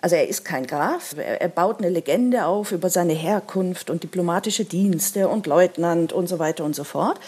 Also 0.00 0.14
er 0.14 0.28
ist 0.28 0.44
kein 0.44 0.66
Graf, 0.66 1.16
er 1.16 1.48
baut 1.48 1.78
eine 1.78 1.88
Legende 1.88 2.46
auf 2.46 2.70
über 2.70 2.88
seine 2.88 3.14
Herkunft 3.14 3.90
und 3.90 4.04
diplomatische 4.04 4.64
Dienste 4.64 5.28
und 5.28 5.48
Leutnant 5.48 6.12
und 6.12 6.28
so 6.28 6.38
weiter 6.38 6.64
und 6.64 6.76
so 6.76 6.84
fort. 6.84 7.18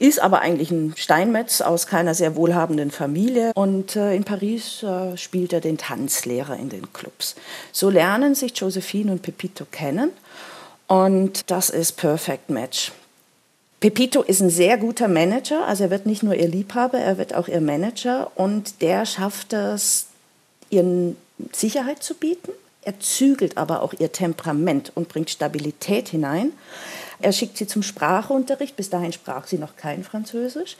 Ist 0.00 0.20
aber 0.20 0.40
eigentlich 0.40 0.70
ein 0.70 0.94
Steinmetz 0.96 1.60
aus 1.60 1.86
keiner 1.86 2.14
sehr 2.14 2.34
wohlhabenden 2.34 2.90
Familie. 2.90 3.52
Und 3.54 3.96
äh, 3.96 4.14
in 4.16 4.24
Paris 4.24 4.82
äh, 4.82 5.16
spielt 5.18 5.52
er 5.52 5.60
den 5.60 5.76
Tanzlehrer 5.76 6.56
in 6.56 6.70
den 6.70 6.90
Clubs. 6.92 7.36
So 7.70 7.90
lernen 7.90 8.34
sich 8.34 8.56
Josephine 8.56 9.12
und 9.12 9.22
Pepito 9.22 9.66
kennen. 9.70 10.10
Und 10.88 11.50
das 11.50 11.68
ist 11.68 11.92
Perfect 11.92 12.48
Match. 12.48 12.92
Pepito 13.78 14.22
ist 14.22 14.40
ein 14.40 14.50
sehr 14.50 14.76
guter 14.78 15.08
Manager, 15.08 15.66
also 15.66 15.84
er 15.84 15.90
wird 15.90 16.04
nicht 16.04 16.22
nur 16.22 16.34
ihr 16.34 16.48
Liebhaber, 16.48 16.98
er 16.98 17.16
wird 17.16 17.34
auch 17.34 17.48
ihr 17.48 17.62
Manager 17.62 18.30
und 18.34 18.82
der 18.82 19.06
schafft 19.06 19.54
es, 19.54 20.08
ihren 20.68 21.16
Sicherheit 21.52 22.02
zu 22.02 22.14
bieten. 22.14 22.50
Er 22.82 22.98
zügelt 22.98 23.58
aber 23.58 23.82
auch 23.82 23.92
ihr 23.98 24.10
Temperament 24.10 24.92
und 24.94 25.08
bringt 25.08 25.30
Stabilität 25.30 26.08
hinein. 26.08 26.52
Er 27.20 27.32
schickt 27.32 27.58
sie 27.58 27.66
zum 27.66 27.82
Sprachunterricht, 27.82 28.76
bis 28.76 28.88
dahin 28.88 29.12
sprach 29.12 29.46
sie 29.46 29.58
noch 29.58 29.76
kein 29.76 30.02
Französisch. 30.02 30.76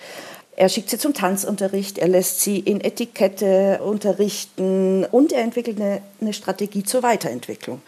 Er 0.57 0.69
schickt 0.69 0.91
sie 0.91 0.99
zum 0.99 1.15
Tanzunterricht, 1.15 1.99
er 1.99 2.09
lässt 2.09 2.41
sie 2.41 2.59
in 2.59 2.81
Etikette 2.81 3.81
unterrichten 3.83 5.05
und 5.05 5.33
er 5.33 5.43
entwickelt 5.43 5.81
eine, 5.81 6.03
eine 6.21 6.33
Strategie 6.33 6.83
zur 6.83 7.03
Weiterentwicklung. 7.03 7.83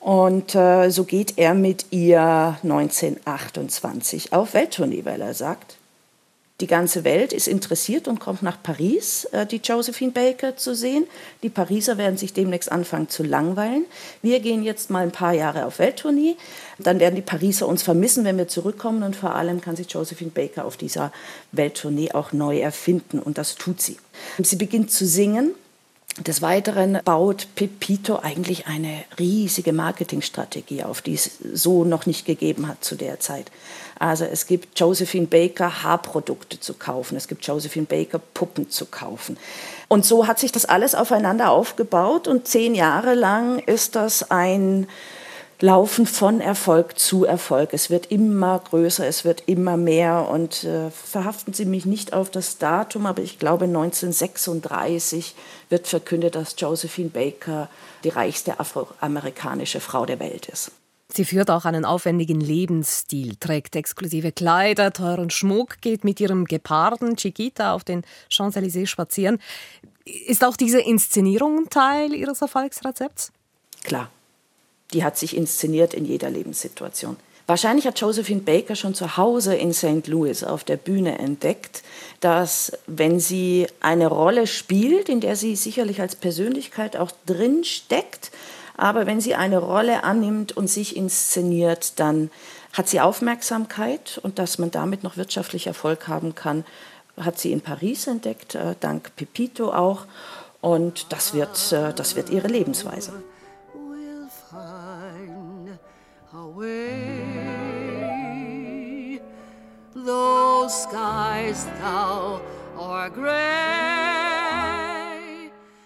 Und 0.00 0.54
äh, 0.54 0.90
so 0.90 1.04
geht 1.04 1.34
er 1.36 1.54
mit 1.54 1.86
ihr 1.90 2.58
1928 2.62 4.32
auf 4.32 4.54
Welttournee, 4.54 5.04
weil 5.04 5.20
er 5.20 5.32
sagt, 5.32 5.76
Die 6.62 6.68
ganze 6.68 7.02
Welt 7.02 7.32
ist 7.32 7.48
interessiert 7.48 8.06
und 8.06 8.20
kommt 8.20 8.44
nach 8.44 8.56
Paris, 8.62 9.24
äh, 9.32 9.46
die 9.46 9.56
Josephine 9.56 10.12
Baker 10.12 10.56
zu 10.56 10.76
sehen. 10.76 11.08
Die 11.42 11.48
Pariser 11.48 11.98
werden 11.98 12.16
sich 12.16 12.34
demnächst 12.34 12.70
anfangen 12.70 13.08
zu 13.08 13.24
langweilen. 13.24 13.84
Wir 14.22 14.38
gehen 14.38 14.62
jetzt 14.62 14.88
mal 14.88 15.02
ein 15.02 15.10
paar 15.10 15.32
Jahre 15.32 15.66
auf 15.66 15.80
Welttournee. 15.80 16.36
Dann 16.78 17.00
werden 17.00 17.16
die 17.16 17.22
Pariser 17.22 17.66
uns 17.66 17.82
vermissen, 17.82 18.24
wenn 18.24 18.38
wir 18.38 18.46
zurückkommen. 18.46 19.02
Und 19.02 19.16
vor 19.16 19.34
allem 19.34 19.60
kann 19.60 19.74
sich 19.74 19.90
Josephine 19.90 20.30
Baker 20.30 20.64
auf 20.64 20.76
dieser 20.76 21.12
Welttournee 21.50 22.12
auch 22.12 22.30
neu 22.30 22.60
erfinden. 22.60 23.18
Und 23.18 23.38
das 23.38 23.56
tut 23.56 23.80
sie. 23.80 23.96
Sie 24.40 24.54
beginnt 24.54 24.92
zu 24.92 25.04
singen 25.04 25.56
des 26.18 26.42
Weiteren 26.42 26.98
baut 27.04 27.46
Pepito 27.54 28.18
eigentlich 28.18 28.66
eine 28.66 29.04
riesige 29.18 29.72
Marketingstrategie 29.72 30.84
auf, 30.84 31.00
die 31.00 31.14
es 31.14 31.38
so 31.54 31.84
noch 31.84 32.04
nicht 32.04 32.26
gegeben 32.26 32.68
hat 32.68 32.84
zu 32.84 32.96
der 32.96 33.18
Zeit. 33.18 33.50
Also 33.98 34.24
es 34.24 34.46
gibt 34.46 34.78
Josephine 34.78 35.26
Baker 35.26 35.82
Haarprodukte 35.82 36.60
zu 36.60 36.74
kaufen, 36.74 37.16
es 37.16 37.28
gibt 37.28 37.46
Josephine 37.46 37.86
Baker 37.86 38.18
Puppen 38.18 38.68
zu 38.68 38.86
kaufen. 38.86 39.38
Und 39.88 40.04
so 40.04 40.26
hat 40.26 40.38
sich 40.38 40.52
das 40.52 40.64
alles 40.66 40.94
aufeinander 40.94 41.50
aufgebaut 41.50 42.28
und 42.28 42.46
zehn 42.46 42.74
Jahre 42.74 43.14
lang 43.14 43.58
ist 43.60 43.96
das 43.96 44.30
ein 44.30 44.88
laufen 45.62 46.06
von 46.06 46.40
Erfolg 46.40 46.98
zu 46.98 47.24
Erfolg. 47.24 47.72
Es 47.72 47.88
wird 47.88 48.06
immer 48.06 48.58
größer, 48.58 49.06
es 49.06 49.24
wird 49.24 49.44
immer 49.46 49.76
mehr 49.76 50.28
und 50.28 50.64
äh, 50.64 50.90
verhaften 50.90 51.54
Sie 51.54 51.64
mich 51.64 51.86
nicht 51.86 52.12
auf 52.12 52.30
das 52.30 52.58
Datum, 52.58 53.06
aber 53.06 53.22
ich 53.22 53.38
glaube 53.38 53.66
1936 53.66 55.36
wird 55.68 55.86
verkündet, 55.86 56.34
dass 56.34 56.56
Josephine 56.58 57.10
Baker 57.10 57.68
die 58.02 58.08
reichste 58.08 58.58
afroamerikanische 58.58 59.78
Frau 59.78 60.04
der 60.04 60.18
Welt 60.18 60.48
ist. 60.48 60.72
Sie 61.12 61.24
führt 61.24 61.50
auch 61.50 61.64
einen 61.64 61.84
aufwendigen 61.84 62.40
Lebensstil, 62.40 63.36
trägt 63.36 63.76
exklusive 63.76 64.32
Kleider, 64.32 64.92
teuren 64.92 65.30
Schmuck, 65.30 65.80
geht 65.80 66.02
mit 66.02 66.18
ihrem 66.18 66.46
Geparden 66.46 67.16
Chiquita 67.16 67.74
auf 67.74 67.84
den 67.84 68.02
Champs-Élysées 68.30 68.86
spazieren. 68.86 69.38
Ist 70.04 70.44
auch 70.44 70.56
diese 70.56 70.80
Inszenierung 70.80 71.68
Teil 71.70 72.14
Ihres 72.14 72.42
Erfolgsrezepts? 72.42 73.30
Klar 73.84 74.10
die 74.92 75.04
hat 75.04 75.18
sich 75.18 75.36
inszeniert 75.36 75.94
in 75.94 76.04
jeder 76.04 76.30
Lebenssituation. 76.30 77.16
Wahrscheinlich 77.46 77.86
hat 77.86 78.00
Josephine 78.00 78.40
Baker 78.40 78.76
schon 78.76 78.94
zu 78.94 79.16
Hause 79.16 79.54
in 79.56 79.74
St. 79.74 80.06
Louis 80.06 80.44
auf 80.44 80.62
der 80.64 80.76
Bühne 80.76 81.18
entdeckt, 81.18 81.82
dass 82.20 82.72
wenn 82.86 83.18
sie 83.18 83.66
eine 83.80 84.06
Rolle 84.06 84.46
spielt, 84.46 85.08
in 85.08 85.20
der 85.20 85.34
sie 85.34 85.56
sicherlich 85.56 86.00
als 86.00 86.14
Persönlichkeit 86.14 86.96
auch 86.96 87.10
drin 87.26 87.64
steckt, 87.64 88.30
aber 88.76 89.06
wenn 89.06 89.20
sie 89.20 89.34
eine 89.34 89.58
Rolle 89.58 90.04
annimmt 90.04 90.56
und 90.56 90.68
sich 90.68 90.96
inszeniert, 90.96 91.98
dann 92.00 92.30
hat 92.72 92.88
sie 92.88 93.00
Aufmerksamkeit 93.00 94.18
und 94.22 94.38
dass 94.38 94.58
man 94.58 94.70
damit 94.70 95.02
noch 95.02 95.16
wirtschaftlich 95.16 95.66
Erfolg 95.66 96.08
haben 96.08 96.34
kann, 96.34 96.64
hat 97.18 97.38
sie 97.38 97.52
in 97.52 97.60
Paris 97.60 98.06
entdeckt, 98.06 98.54
äh, 98.54 98.74
dank 98.80 99.14
Pepito 99.16 99.72
auch. 99.72 100.06
Und 100.60 101.12
das 101.12 101.34
wird, 101.34 101.72
äh, 101.72 101.92
das 101.92 102.16
wird 102.16 102.30
ihre 102.30 102.48
Lebensweise. 102.48 103.12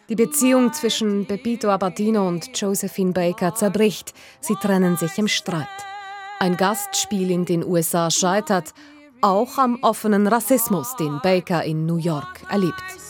Die 0.08 0.14
Beziehung 0.14 0.73
zwischen 0.73 1.26
Pepito 1.26 1.68
Abatino 1.68 2.26
und 2.26 2.58
Josephine 2.58 3.12
Baker 3.12 3.54
zerbricht. 3.54 4.12
Sie 4.40 4.54
trennen 4.54 4.96
sich 4.96 5.18
im 5.18 5.28
Streit. 5.28 5.66
Ein 6.40 6.56
Gastspiel 6.56 7.30
in 7.30 7.44
den 7.44 7.64
USA 7.64 8.11
scheitert, 8.11 8.73
auch 9.20 9.58
am 9.58 9.78
offenen 9.82 10.26
Rassismus, 10.26 10.96
den 10.96 11.20
Baker 11.23 11.64
in 11.64 11.87
New 11.87 11.96
York 11.96 12.42
erlebt. 12.50 13.05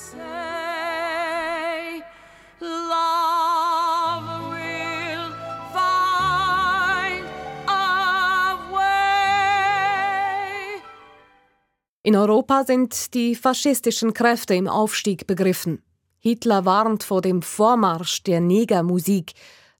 In 12.06 12.14
Europa 12.14 12.62
sind 12.62 13.14
die 13.14 13.34
faschistischen 13.34 14.14
Kräfte 14.14 14.54
im 14.54 14.68
Aufstieg 14.68 15.26
begriffen. 15.26 15.82
Hitler 16.20 16.64
warnt 16.64 17.02
vor 17.02 17.20
dem 17.20 17.42
Vormarsch 17.42 18.22
der 18.22 18.40
Negermusik. 18.40 19.32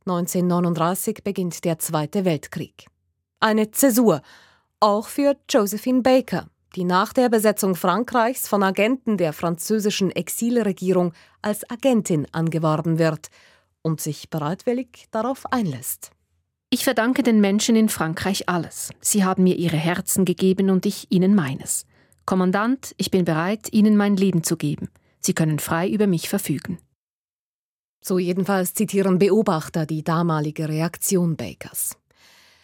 1939 0.07 1.23
beginnt 1.23 1.65
der 1.65 1.79
Zweite 1.79 2.25
Weltkrieg. 2.25 2.87
Eine 3.39 3.71
Zäsur, 3.71 4.23
auch 4.81 5.07
für 5.07 5.37
Josephine 5.49 6.03
Baker, 6.03 6.49
die 6.75 6.83
nach 6.83 7.13
der 7.13 7.29
Besetzung 7.29 7.77
Frankreichs 7.77 8.49
von 8.49 8.65
Agenten 8.65 9.19
der 9.19 9.33
französischen 9.33 10.11
Exilregierung 10.11 11.13
als 11.43 11.71
Agentin 11.71 12.27
angeworben 12.33 12.99
wird 12.99 13.29
und 13.83 14.01
sich 14.01 14.31
bereitwillig 14.31 15.07
darauf 15.13 15.47
einlässt. 15.53 16.11
Ich 16.71 16.83
verdanke 16.83 17.23
den 17.23 17.41
Menschen 17.41 17.77
in 17.77 17.89
Frankreich 17.89 18.49
alles. 18.49 18.91
Sie 19.01 19.25
haben 19.25 19.45
mir 19.45 19.55
ihre 19.55 19.77
Herzen 19.77 20.25
gegeben 20.25 20.71
und 20.71 20.87
ich 20.87 21.07
ihnen 21.13 21.33
meines. 21.37 21.87
Kommandant, 22.27 22.95
ich 22.99 23.11
bin 23.11 23.25
bereit, 23.25 23.73
Ihnen 23.73 23.97
mein 23.97 24.17
Leben 24.17 24.43
zu 24.43 24.57
geben. 24.57 24.91
Sie 25.21 25.33
können 25.33 25.61
frei 25.61 25.89
über 25.89 26.07
mich 26.07 26.29
verfügen. 26.29 26.79
So 28.01 28.19
jedenfalls 28.19 28.75
zitieren 28.75 29.19
Beobachter 29.19 29.87
die 29.87 30.05
damalige 30.05 30.69
Reaktion 30.69 31.37
Bakers. 31.37 31.97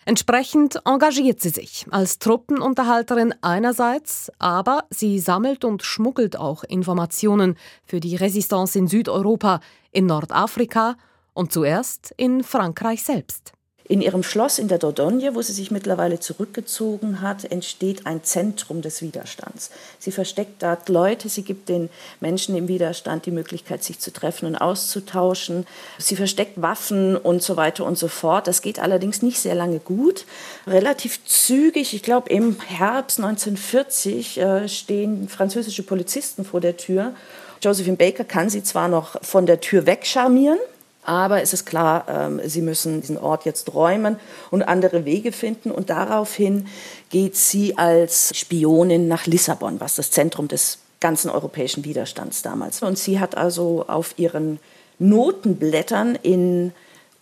Entsprechend 0.04 0.81
engagiert 0.85 1.40
sie 1.40 1.50
sich 1.50 1.87
als 1.90 2.19
Truppenunterhalterin 2.19 3.35
einerseits, 3.40 4.33
aber 4.38 4.85
sie 4.90 5.21
sammelt 5.21 5.64
und 5.64 5.85
schmuggelt 5.85 6.37
auch 6.37 6.64
Informationen 6.64 7.57
für 7.85 8.00
die 8.00 8.16
Resistance 8.16 8.76
in 8.76 8.88
Südeuropa, 8.88 9.61
in 9.92 10.07
Nordafrika 10.07 10.97
und 11.35 11.52
zuerst 11.52 12.12
in 12.16 12.42
Frankreich 12.42 13.04
selbst. 13.04 13.52
In 13.92 14.00
ihrem 14.00 14.22
Schloss 14.22 14.58
in 14.58 14.68
der 14.68 14.78
Dordogne, 14.78 15.34
wo 15.34 15.42
sie 15.42 15.52
sich 15.52 15.70
mittlerweile 15.70 16.18
zurückgezogen 16.18 17.20
hat, 17.20 17.44
entsteht 17.44 18.06
ein 18.06 18.25
Zentrum 18.25 18.80
des 18.80 19.02
Widerstands. 19.02 19.70
Sie 19.99 20.12
versteckt 20.12 20.62
dort 20.62 20.88
Leute, 20.88 21.28
sie 21.28 21.42
gibt 21.42 21.68
den 21.68 21.90
Menschen 22.18 22.56
im 22.56 22.68
Widerstand 22.68 23.26
die 23.26 23.30
Möglichkeit, 23.30 23.84
sich 23.84 23.99
zu 23.99 24.11
treffen 24.11 24.46
und 24.46 24.56
auszutauschen. 24.56 25.66
Sie 25.99 26.16
versteckt 26.16 26.62
Waffen 26.62 27.18
und 27.18 27.42
so 27.42 27.58
weiter 27.58 27.84
und 27.84 27.99
so 27.99 28.08
fort. 28.08 28.46
Das 28.46 28.62
geht 28.62 28.78
allerdings 28.78 29.20
nicht 29.20 29.38
sehr 29.38 29.54
lange 29.54 29.78
gut. 29.78 30.25
Relativ 30.66 31.22
zügig, 31.26 31.92
ich 31.92 32.02
glaube 32.02 32.30
im 32.30 32.58
Herbst 32.61 33.18
1940, 33.18 34.38
äh, 34.38 34.68
stehen 34.70 35.28
französische 35.28 35.82
Polizisten 35.82 36.46
vor 36.46 36.62
der 36.62 36.78
Tür. 36.78 37.12
Josephine 37.61 37.99
Baker 37.99 38.25
kann 38.25 38.49
sie 38.49 38.62
zwar 38.62 38.88
noch 38.88 39.22
von 39.22 39.44
der 39.44 39.61
Tür 39.61 39.84
wegcharmieren, 39.84 40.58
aber 41.04 41.42
es 41.42 41.52
ist 41.52 41.64
klar, 41.64 42.04
ähm, 42.09 42.40
sie 42.44 42.62
müssen 42.62 43.00
diesen 43.00 43.18
Ort 43.18 43.44
jetzt 43.44 43.75
räumen 43.75 44.16
und 44.50 44.62
andere 44.62 45.04
Wege 45.04 45.32
finden. 45.32 45.71
Und 45.71 45.90
daraufhin 45.90 46.68
geht 47.11 47.37
sie 47.37 47.76
als 47.76 48.30
Spionin 48.37 49.09
nach 49.09 49.26
Lissabon, 49.26 49.80
was 49.80 49.97
das 49.97 50.11
Zentrum 50.11 50.49
des 50.49 50.78
ganzen 51.00 51.30
europäischen 51.30 51.85
Widerstands 51.85 52.42
damals. 52.42 52.80
war. 52.82 52.88
Und 52.88 52.99
sie 52.99 53.18
hat 53.18 53.37
also 53.37 53.85
auf 53.88 54.14
ihren 54.16 54.61
Notenblättern 55.00 56.16
in 56.23 56.73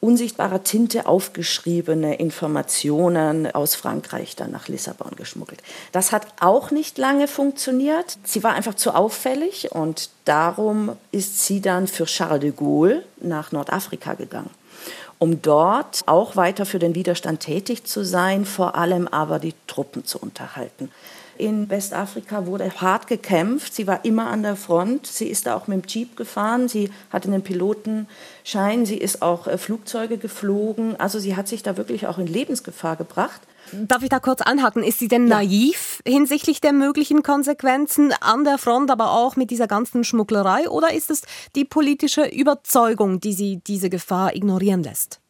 unsichtbarer 0.00 0.64
Tinte 0.64 1.06
aufgeschriebene 1.06 2.16
Informationen 2.16 3.50
aus 3.50 3.74
Frankreich 3.74 4.34
dann 4.34 4.50
nach 4.50 4.68
Lissabon 4.68 5.12
geschmuggelt. 5.16 5.62
Das 5.92 6.10
hat 6.10 6.26
auch 6.40 6.70
nicht 6.70 6.96
lange 6.96 7.28
funktioniert. 7.28 8.18
Sie 8.24 8.42
war 8.42 8.54
einfach 8.54 8.74
zu 8.74 8.94
auffällig 8.94 9.72
und 9.72 10.10
darum 10.24 10.96
ist 11.12 11.44
sie 11.44 11.60
dann 11.60 11.86
für 11.86 12.06
Charles 12.06 12.40
de 12.40 12.52
Gaulle 12.52 13.04
nach 13.20 13.52
Nordafrika 13.52 14.14
gegangen 14.14 14.50
um 15.18 15.42
dort 15.42 16.00
auch 16.06 16.34
weiter 16.34 16.64
für 16.64 16.78
den 16.78 16.94
Widerstand 16.94 17.40
tätig 17.40 17.84
zu 17.84 18.06
sein, 18.06 18.46
vor 18.46 18.74
allem 18.74 19.06
aber 19.06 19.38
die 19.38 19.52
Truppen 19.66 20.06
zu 20.06 20.18
unterhalten 20.18 20.90
in 21.40 21.70
Westafrika 21.70 22.46
wurde 22.46 22.70
hart 22.80 23.06
gekämpft. 23.06 23.74
Sie 23.74 23.86
war 23.86 24.04
immer 24.04 24.28
an 24.28 24.42
der 24.42 24.56
Front. 24.56 25.06
Sie 25.06 25.26
ist 25.26 25.46
da 25.46 25.56
auch 25.56 25.66
mit 25.66 25.82
dem 25.82 25.88
Jeep 25.88 26.16
gefahren. 26.16 26.68
Sie 26.68 26.90
hatte 27.10 27.28
einen 27.28 27.42
Pilotenschein. 27.42 28.86
Sie 28.86 28.98
ist 28.98 29.22
auch 29.22 29.46
äh, 29.46 29.58
Flugzeuge 29.58 30.18
geflogen. 30.18 30.94
Also 31.00 31.18
sie 31.18 31.36
hat 31.36 31.48
sich 31.48 31.62
da 31.62 31.76
wirklich 31.76 32.06
auch 32.06 32.18
in 32.18 32.26
Lebensgefahr 32.26 32.96
gebracht. 32.96 33.40
Darf 33.72 34.02
ich 34.02 34.08
da 34.08 34.20
kurz 34.20 34.40
anhaken? 34.40 34.82
Ist 34.82 34.98
sie 34.98 35.08
denn 35.08 35.28
ja. 35.28 35.36
naiv 35.36 36.00
hinsichtlich 36.06 36.60
der 36.60 36.72
möglichen 36.72 37.22
Konsequenzen 37.22 38.12
an 38.20 38.44
der 38.44 38.58
Front, 38.58 38.90
aber 38.90 39.12
auch 39.12 39.36
mit 39.36 39.50
dieser 39.50 39.66
ganzen 39.66 40.04
Schmugglerei? 40.04 40.68
Oder 40.68 40.92
ist 40.92 41.10
es 41.10 41.22
die 41.54 41.64
politische 41.64 42.26
Überzeugung, 42.26 43.20
die 43.20 43.32
sie 43.32 43.60
diese 43.66 43.90
Gefahr 43.90 44.34
ignorieren 44.34 44.82
lässt? 44.82 45.20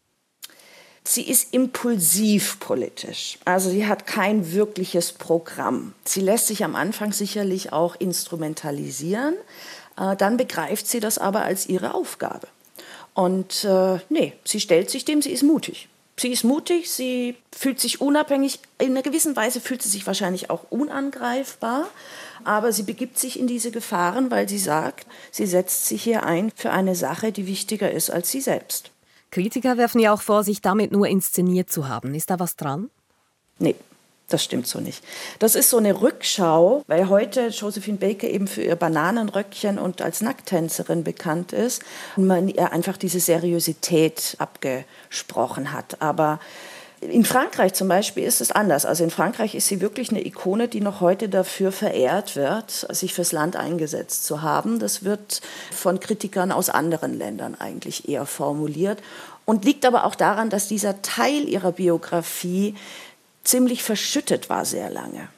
Sie 1.10 1.28
ist 1.28 1.52
impulsiv 1.52 2.60
politisch, 2.60 3.36
also 3.44 3.68
sie 3.68 3.88
hat 3.88 4.06
kein 4.06 4.52
wirkliches 4.52 5.10
Programm. 5.10 5.92
Sie 6.04 6.20
lässt 6.20 6.46
sich 6.46 6.62
am 6.62 6.76
Anfang 6.76 7.12
sicherlich 7.12 7.72
auch 7.72 7.96
instrumentalisieren, 7.96 9.34
äh, 9.98 10.14
dann 10.14 10.36
begreift 10.36 10.86
sie 10.86 11.00
das 11.00 11.18
aber 11.18 11.42
als 11.42 11.68
ihre 11.68 11.94
Aufgabe. 11.94 12.46
Und 13.12 13.64
äh, 13.64 13.98
nee, 14.08 14.34
sie 14.44 14.60
stellt 14.60 14.88
sich 14.88 15.04
dem, 15.04 15.20
sie 15.20 15.32
ist 15.32 15.42
mutig. 15.42 15.88
Sie 16.16 16.28
ist 16.28 16.44
mutig, 16.44 16.88
sie 16.88 17.34
fühlt 17.50 17.80
sich 17.80 18.00
unabhängig, 18.00 18.60
in 18.78 18.92
einer 18.92 19.02
gewissen 19.02 19.34
Weise 19.34 19.60
fühlt 19.60 19.82
sie 19.82 19.88
sich 19.88 20.06
wahrscheinlich 20.06 20.48
auch 20.48 20.70
unangreifbar, 20.70 21.88
aber 22.44 22.70
sie 22.70 22.84
begibt 22.84 23.18
sich 23.18 23.36
in 23.36 23.48
diese 23.48 23.72
Gefahren, 23.72 24.30
weil 24.30 24.48
sie 24.48 24.60
sagt, 24.60 25.08
sie 25.32 25.46
setzt 25.46 25.86
sich 25.86 26.04
hier 26.04 26.22
ein 26.22 26.52
für 26.54 26.70
eine 26.70 26.94
Sache, 26.94 27.32
die 27.32 27.48
wichtiger 27.48 27.90
ist 27.90 28.10
als 28.10 28.30
sie 28.30 28.40
selbst. 28.40 28.92
Kritiker 29.30 29.76
werfen 29.76 30.00
ja 30.00 30.12
auch 30.12 30.22
vor, 30.22 30.44
sich 30.44 30.60
damit 30.60 30.92
nur 30.92 31.06
inszeniert 31.06 31.70
zu 31.70 31.88
haben. 31.88 32.14
Ist 32.14 32.30
da 32.30 32.38
was 32.38 32.56
dran? 32.56 32.90
Nee, 33.58 33.76
das 34.28 34.44
stimmt 34.44 34.66
so 34.66 34.80
nicht. 34.80 35.02
Das 35.38 35.54
ist 35.54 35.70
so 35.70 35.78
eine 35.78 36.00
Rückschau, 36.00 36.82
weil 36.86 37.08
heute 37.08 37.48
Josephine 37.48 37.98
Baker 37.98 38.28
eben 38.28 38.46
für 38.46 38.62
ihr 38.62 38.76
Bananenröckchen 38.76 39.78
und 39.78 40.02
als 40.02 40.20
Nackttänzerin 40.20 41.04
bekannt 41.04 41.52
ist 41.52 41.82
und 42.16 42.26
man 42.26 42.48
ihr 42.48 42.72
einfach 42.72 42.96
diese 42.96 43.20
Seriosität 43.20 44.36
abgesprochen 44.38 45.72
hat. 45.72 46.00
Aber 46.00 46.38
in 47.00 47.24
Frankreich 47.24 47.72
zum 47.72 47.88
Beispiel 47.88 48.24
ist 48.24 48.42
es 48.42 48.52
anders. 48.52 48.84
Also 48.84 49.04
in 49.04 49.10
Frankreich 49.10 49.54
ist 49.54 49.68
sie 49.68 49.80
wirklich 49.80 50.10
eine 50.10 50.24
Ikone, 50.24 50.68
die 50.68 50.82
noch 50.82 51.00
heute 51.00 51.30
dafür 51.30 51.72
verehrt 51.72 52.36
wird, 52.36 52.86
sich 52.90 53.14
fürs 53.14 53.32
Land 53.32 53.56
eingesetzt 53.56 54.24
zu 54.24 54.42
haben. 54.42 54.78
Das 54.78 55.02
wird 55.02 55.40
von 55.72 55.98
Kritikern 55.98 56.52
aus 56.52 56.68
anderen 56.68 57.16
Ländern 57.16 57.54
eigentlich 57.54 58.08
eher 58.08 58.26
formuliert 58.26 59.02
und 59.46 59.64
liegt 59.64 59.86
aber 59.86 60.04
auch 60.04 60.14
daran, 60.14 60.50
dass 60.50 60.68
dieser 60.68 61.00
Teil 61.00 61.48
ihrer 61.48 61.72
Biografie 61.72 62.74
ziemlich 63.44 63.82
verschüttet 63.82 64.50
war 64.50 64.66
sehr 64.66 64.90
lange. 64.90 65.28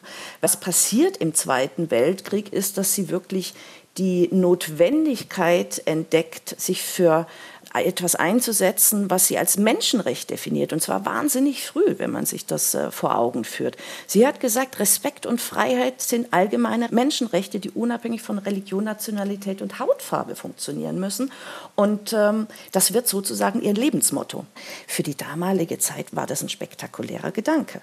Was 0.40 0.58
passiert 0.58 1.16
im 1.18 1.32
Zweiten 1.32 1.92
Weltkrieg 1.92 2.52
ist, 2.52 2.76
dass 2.76 2.94
sie 2.94 3.08
wirklich 3.08 3.54
die 3.98 4.28
Notwendigkeit 4.32 5.82
entdeckt, 5.84 6.60
sich 6.60 6.82
für 6.82 7.26
etwas 7.74 8.14
einzusetzen, 8.14 9.10
was 9.10 9.26
sie 9.26 9.38
als 9.38 9.56
Menschenrecht 9.56 10.30
definiert. 10.30 10.72
Und 10.72 10.82
zwar 10.82 11.06
wahnsinnig 11.06 11.66
früh, 11.66 11.94
wenn 11.98 12.10
man 12.10 12.26
sich 12.26 12.46
das 12.46 12.74
äh, 12.74 12.90
vor 12.90 13.16
Augen 13.16 13.44
führt. 13.44 13.76
Sie 14.06 14.26
hat 14.26 14.40
gesagt, 14.40 14.78
Respekt 14.78 15.26
und 15.26 15.40
Freiheit 15.40 16.00
sind 16.00 16.32
allgemeine 16.32 16.88
Menschenrechte, 16.90 17.60
die 17.60 17.70
unabhängig 17.70 18.22
von 18.22 18.38
Religion, 18.38 18.84
Nationalität 18.84 19.62
und 19.62 19.78
Hautfarbe 19.78 20.36
funktionieren 20.36 21.00
müssen. 21.00 21.32
Und 21.74 22.12
ähm, 22.12 22.46
das 22.72 22.92
wird 22.92 23.08
sozusagen 23.08 23.62
ihr 23.62 23.74
Lebensmotto. 23.74 24.44
Für 24.86 25.02
die 25.02 25.16
damalige 25.16 25.78
Zeit 25.78 26.14
war 26.14 26.26
das 26.26 26.42
ein 26.42 26.48
spektakulärer 26.48 27.32
Gedanke. 27.32 27.82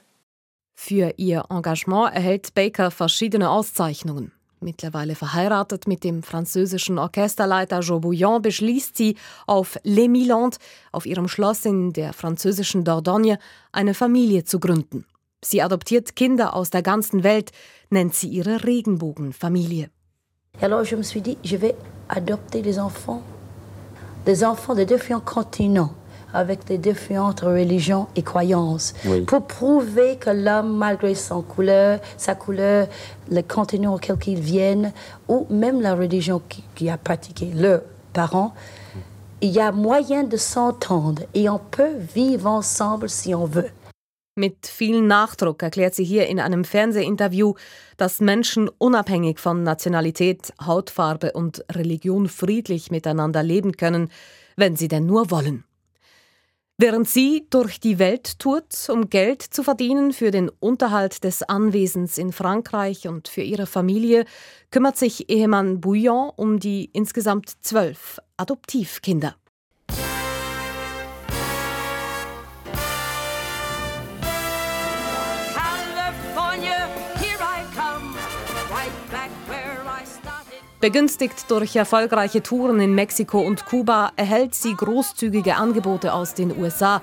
Für 0.76 1.14
ihr 1.18 1.44
Engagement 1.50 2.16
erhält 2.16 2.54
Baker 2.54 2.90
verschiedene 2.90 3.50
Auszeichnungen. 3.50 4.32
Mittlerweile 4.62 5.16
verheiratet 5.16 5.88
mit 5.88 6.04
dem 6.04 6.22
französischen 6.22 6.98
Orchesterleiter 6.98 7.80
Joe 7.80 8.02
Bouillon 8.02 8.42
beschließt 8.42 8.98
sie, 8.98 9.16
auf 9.48 9.80
Les 9.84 10.10
Milandes, 10.10 10.60
auf 10.92 11.06
ihrem 11.06 11.30
Schloss 11.30 11.66
in 11.66 11.94
der 11.94 12.12
französischen 12.12 12.84
Dordogne, 12.84 13.40
eine 13.72 13.94
Familie 13.94 14.44
zu 14.44 14.60
gründen. 14.60 15.06
Sie 15.42 15.62
adoptiert 15.62 16.18
Kinder 16.18 16.54
aus 16.54 16.70
der 16.70 16.82
ganzen 16.82 17.24
Welt, 17.24 17.52
nennt 17.90 18.14
sie 18.16 18.28
ihre 18.28 18.66
Regenbogenfamilie. 18.66 19.90
Alors 20.62 20.84
je 20.84 20.98
me 20.98 21.04
suis 21.04 21.22
dit, 21.22 21.38
je 21.42 21.56
vais 21.56 21.76
adopter 22.10 22.62
des 22.62 22.80
enfants, 22.80 23.22
des 24.26 24.44
enfants 24.44 24.76
de 24.76 24.84
différents 24.84 25.24
continents 25.24 25.94
avec 26.34 26.70
les 26.70 26.78
différentes 26.78 27.42
religions 27.42 28.08
et 28.16 28.22
croyances, 28.22 28.94
oui. 29.06 29.22
pour 29.22 29.46
prouver 29.46 30.18
que 30.18 30.30
l'homme, 30.30 30.78
malgré 30.78 31.16
son 31.16 31.42
couleur, 31.42 32.00
sa 32.18 32.36
couleur, 32.36 32.88
le 33.32 33.42
continent 33.42 33.96
auquel 33.96 34.18
il 34.28 34.40
vient, 34.40 34.92
ou 35.28 35.48
même 35.50 35.82
la 35.82 35.96
religion 35.96 36.42
qui 36.76 36.90
a 36.90 36.98
pratiqué 36.98 37.52
leurs 37.56 37.82
parents, 38.14 38.54
il 39.42 39.52
y 39.52 39.60
a 39.60 39.72
moyen 39.72 40.24
de 40.24 40.38
s'entendre 40.38 41.24
et 41.34 41.50
on 41.50 41.60
peut 41.60 41.96
vivre 42.14 42.48
ensemble 42.48 43.10
si 43.10 43.34
on 43.34 43.46
veut. 43.46 43.72
Mit 44.36 44.68
viel 44.68 45.02
Nachdruck 45.02 45.62
erklärt 45.64 45.96
sie 45.96 46.06
hier 46.06 46.28
in 46.28 46.40
einem 46.40 46.64
Fernsehinterview, 46.64 47.56
dass 47.98 48.22
Menschen 48.22 48.70
unabhängig 48.78 49.38
von 49.38 49.64
Nationalität, 49.64 50.54
Hautfarbe 50.66 51.34
und 51.34 51.66
Religion 51.70 52.30
friedlich 52.30 52.90
miteinander 52.90 53.44
leben 53.44 53.74
können, 53.76 54.10
wenn 54.56 54.78
sie 54.78 54.88
denn 54.88 55.06
nur 55.06 55.30
wollen. 55.30 55.66
Während 56.82 57.10
sie 57.10 57.46
durch 57.50 57.82
die 57.82 58.00
Welt 58.00 58.40
tourt, 58.40 58.88
um 58.88 59.10
Geld 59.10 59.42
zu 59.42 59.64
verdienen 59.64 60.14
für 60.14 60.32
den 60.32 60.48
Unterhalt 60.48 61.26
des 61.26 61.44
Anwesens 61.44 62.18
in 62.18 62.32
Frankreich 62.32 63.06
und 63.06 63.28
für 63.28 63.42
ihre 63.42 63.66
Familie, 63.66 64.24
kümmert 64.72 64.96
sich 64.96 65.30
Ehemann 65.30 65.82
Bouillon 65.82 66.32
um 66.38 66.58
die 66.58 66.90
insgesamt 66.94 67.52
zwölf 67.60 68.22
Adoptivkinder. 68.38 69.36
Begünstigt 80.82 81.52
durch 81.52 81.76
erfolgreiche 81.76 82.42
Touren 82.42 82.80
in 82.80 82.96
Mexiko 82.96 83.42
und 83.42 83.66
Kuba 83.66 84.14
erhält 84.16 84.56
sie 84.56 84.74
großzügige 84.74 85.58
Angebote 85.58 86.14
aus 86.14 86.36
den 86.36 86.58
USA. 86.58 87.02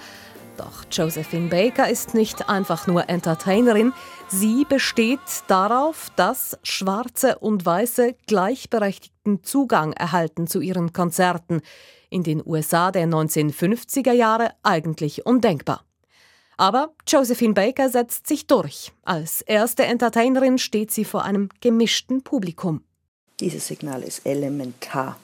Doch 0.56 0.86
Josephine 0.90 1.48
Baker 1.48 1.86
ist 1.86 2.14
nicht 2.14 2.48
einfach 2.48 2.86
nur 2.86 3.10
Entertainerin, 3.10 3.92
sie 4.28 4.64
besteht 4.66 5.20
darauf, 5.48 6.10
dass 6.16 6.58
Schwarze 6.62 7.38
und 7.38 7.66
Weiße 7.66 8.14
gleichberechtigten 8.26 9.44
Zugang 9.44 9.92
erhalten 9.92 10.46
zu 10.46 10.60
ihren 10.60 10.94
Konzerten. 10.94 11.60
In 12.08 12.22
den 12.22 12.42
USA 12.46 12.90
der 12.90 13.06
1950er 13.06 14.12
Jahre 14.12 14.52
eigentlich 14.62 15.26
undenkbar. 15.26 15.84
Aber 16.56 16.94
Josephine 17.06 17.52
Baker 17.52 17.90
setzt 17.90 18.26
sich 18.26 18.46
durch. 18.46 18.92
Als 19.02 19.42
erste 19.42 19.84
Entertainerin 19.84 20.56
steht 20.56 20.92
sie 20.92 21.04
vor 21.04 21.24
einem 21.24 21.50
gemischten 21.60 22.22
Publikum. 22.22 22.80
Dieses 23.40 23.66
Signal 23.66 24.02
ist 24.02 24.24
elementar. 24.24 25.18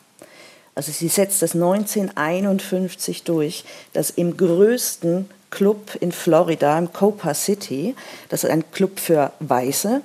Also 0.74 0.92
sie 0.92 1.08
setzt 1.08 1.42
das 1.42 1.54
1951 1.54 3.24
durch, 3.24 3.64
dass 3.92 4.10
im 4.10 4.36
größten 4.36 5.28
Club 5.50 5.96
in 6.00 6.12
Florida, 6.12 6.78
im 6.78 6.92
Copa 6.92 7.34
City, 7.34 7.94
das 8.30 8.44
ist 8.44 8.50
ein 8.50 8.70
Club 8.72 8.98
für 8.98 9.32
Weiße, 9.40 10.00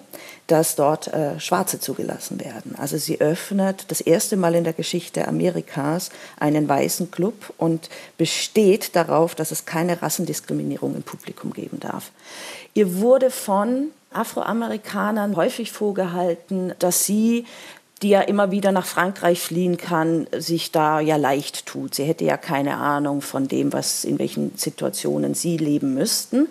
dass 0.48 0.76
dort 0.76 1.08
äh, 1.08 1.40
Schwarze 1.40 1.80
zugelassen 1.80 2.40
werden. 2.40 2.76
Also 2.78 2.98
sie 2.98 3.20
öffnet 3.20 3.86
das 3.90 4.02
erste 4.02 4.38
Mal 4.38 4.56
in 4.56 4.64
der 4.64 4.74
Geschichte 4.74 5.28
Amerikas 5.28 6.10
einen 6.40 6.68
weißen 6.68 7.12
Club 7.12 7.54
und 7.58 7.90
besteht 8.18 8.96
darauf, 8.96 9.36
dass 9.36 9.52
es 9.52 9.66
keine 9.66 10.02
Rassendiskriminierung 10.02 10.96
im 10.96 11.04
Publikum 11.04 11.54
geben 11.54 11.80
darf. 11.80 12.12
Ihr 12.74 13.00
wurde 13.00 13.32
von 13.32 13.92
Afroamerikanern 14.12 15.36
häufig 15.36 15.72
vorgehalten, 15.72 16.74
dass 16.80 17.06
sie 17.06 17.46
die 18.02 18.10
ja 18.10 18.22
immer 18.22 18.52
wieder 18.52 18.72
nach 18.72 18.86
Frankreich 18.86 19.42
fliehen 19.42 19.78
kann, 19.78 20.28
sich 20.38 20.72
da 20.72 21.00
ja 21.00 21.16
leicht 21.16 21.66
tut. 21.66 21.96
Sie 21.96 22.04
hätte 22.04 22.26
ja 22.26 22.38
keine 22.38 22.78
Ahnung 22.78 23.22
von 23.22 23.48
dem, 23.48 23.74
was 23.74 24.04
in 24.04 24.20
welchen 24.20 24.56
Situationen 24.58 25.34
sie 25.34 25.58
leben 25.58 25.94
müssten. 25.94 26.48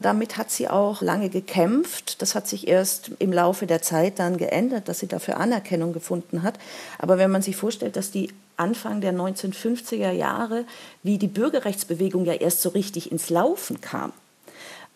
Damit 0.00 0.36
hat 0.36 0.50
sie 0.50 0.68
auch 0.68 1.02
lange 1.02 1.28
gekämpft. 1.28 2.22
Das 2.22 2.34
hat 2.34 2.46
sich 2.46 2.68
erst 2.68 3.10
im 3.18 3.32
Laufe 3.32 3.66
der 3.66 3.82
Zeit 3.82 4.18
dann 4.18 4.38
geändert, 4.38 4.88
dass 4.88 5.00
sie 5.00 5.08
dafür 5.08 5.38
Anerkennung 5.38 5.92
gefunden 5.92 6.42
hat. 6.42 6.54
Aber 6.98 7.18
wenn 7.18 7.30
man 7.30 7.42
sich 7.42 7.56
vorstellt, 7.56 7.96
dass 7.96 8.10
die 8.10 8.30
Anfang 8.56 9.00
der 9.00 9.12
1950er 9.12 10.12
Jahre, 10.12 10.64
wie 11.02 11.18
die 11.18 11.26
Bürgerrechtsbewegung 11.26 12.24
ja 12.24 12.34
erst 12.34 12.62
so 12.62 12.68
richtig 12.70 13.10
ins 13.10 13.28
Laufen 13.28 13.80
kam, 13.80 14.12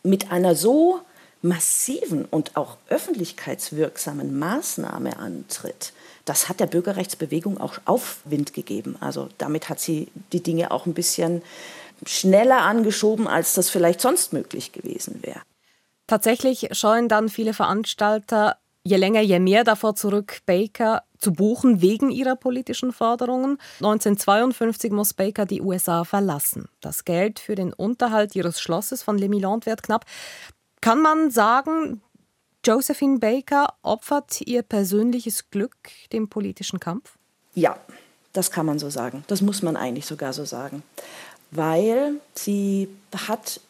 mit 0.05 0.31
einer 0.31 0.55
so 0.55 1.01
massiven 1.43 2.25
und 2.25 2.57
auch 2.57 2.77
öffentlichkeitswirksamen 2.89 4.39
Maßnahme 4.39 5.19
antritt, 5.19 5.93
das 6.25 6.49
hat 6.49 6.61
der 6.61 6.67
Bürgerrechtsbewegung 6.67 7.61
auch 7.61 7.79
Aufwind 7.85 8.53
gegeben. 8.55 8.97
Also 9.01 9.29
damit 9.39 9.69
hat 9.69 9.81
sie 9.81 10.09
die 10.33 10.43
Dinge 10.43 10.71
auch 10.71 10.87
ein 10.87 10.95
bisschen 10.95 11.43
schneller 12.07 12.63
angeschoben, 12.63 13.27
als 13.27 13.55
das 13.55 13.71
vielleicht 13.71 14.01
sonst 14.01 14.33
möglich 14.33 14.73
gewesen 14.73 15.23
wäre. 15.23 15.41
Tatsächlich 16.07 16.69
scheuen 16.73 17.09
dann 17.09 17.29
viele 17.29 17.55
Veranstalter 17.55 18.57
je 18.85 18.97
länger, 18.97 19.21
je 19.21 19.39
mehr 19.39 19.65
davor 19.65 19.95
zurück, 19.95 20.41
Baker 20.47 21.05
zu 21.19 21.33
buchen 21.33 21.81
wegen 21.81 22.11
ihrer 22.11 22.35
politischen 22.35 22.93
Forderungen. 22.93 23.59
1952 23.77 24.91
muss 24.91 25.15
Baker 25.15 25.47
die 25.47 25.61
USA 25.61 26.05
verlassen. 26.05 26.69
Das 26.81 27.05
Geld 27.05 27.39
für 27.39 27.55
den 27.55 27.73
Unterhalt 27.73 28.35
ihres 28.35 28.61
Schlosses 28.61 29.03
von 29.03 29.19
Le 29.19 29.29
Milan 29.29 29.65
wird 29.65 29.83
knapp. 29.85 30.05
Kann 30.83 31.01
man 31.01 31.31
sagen, 31.31 32.03
Josephine 32.65 33.21
Baker 33.21 33.75
opfert 33.83 34.41
ihr 34.41 34.63
persönliches 34.63 35.49
Glück 35.49 35.77
dem 36.13 36.29
politischen 36.29 36.81
Kampf? 36.81 37.17
Ja, 37.55 37.77
das 38.33 38.51
kann 38.51 38.67
man 38.67 38.81
so 38.81 38.91
sagen. 38.91 39.25
Das 39.29 39.43
muss 39.43 39.63
man 39.63 39.77
eigentlich 39.77 40.07
sogar 40.07 40.33
so 40.33 40.45
sagen. 40.45 40.83
Weil 41.53 42.15
sie 42.35 42.89
hat 43.29 43.61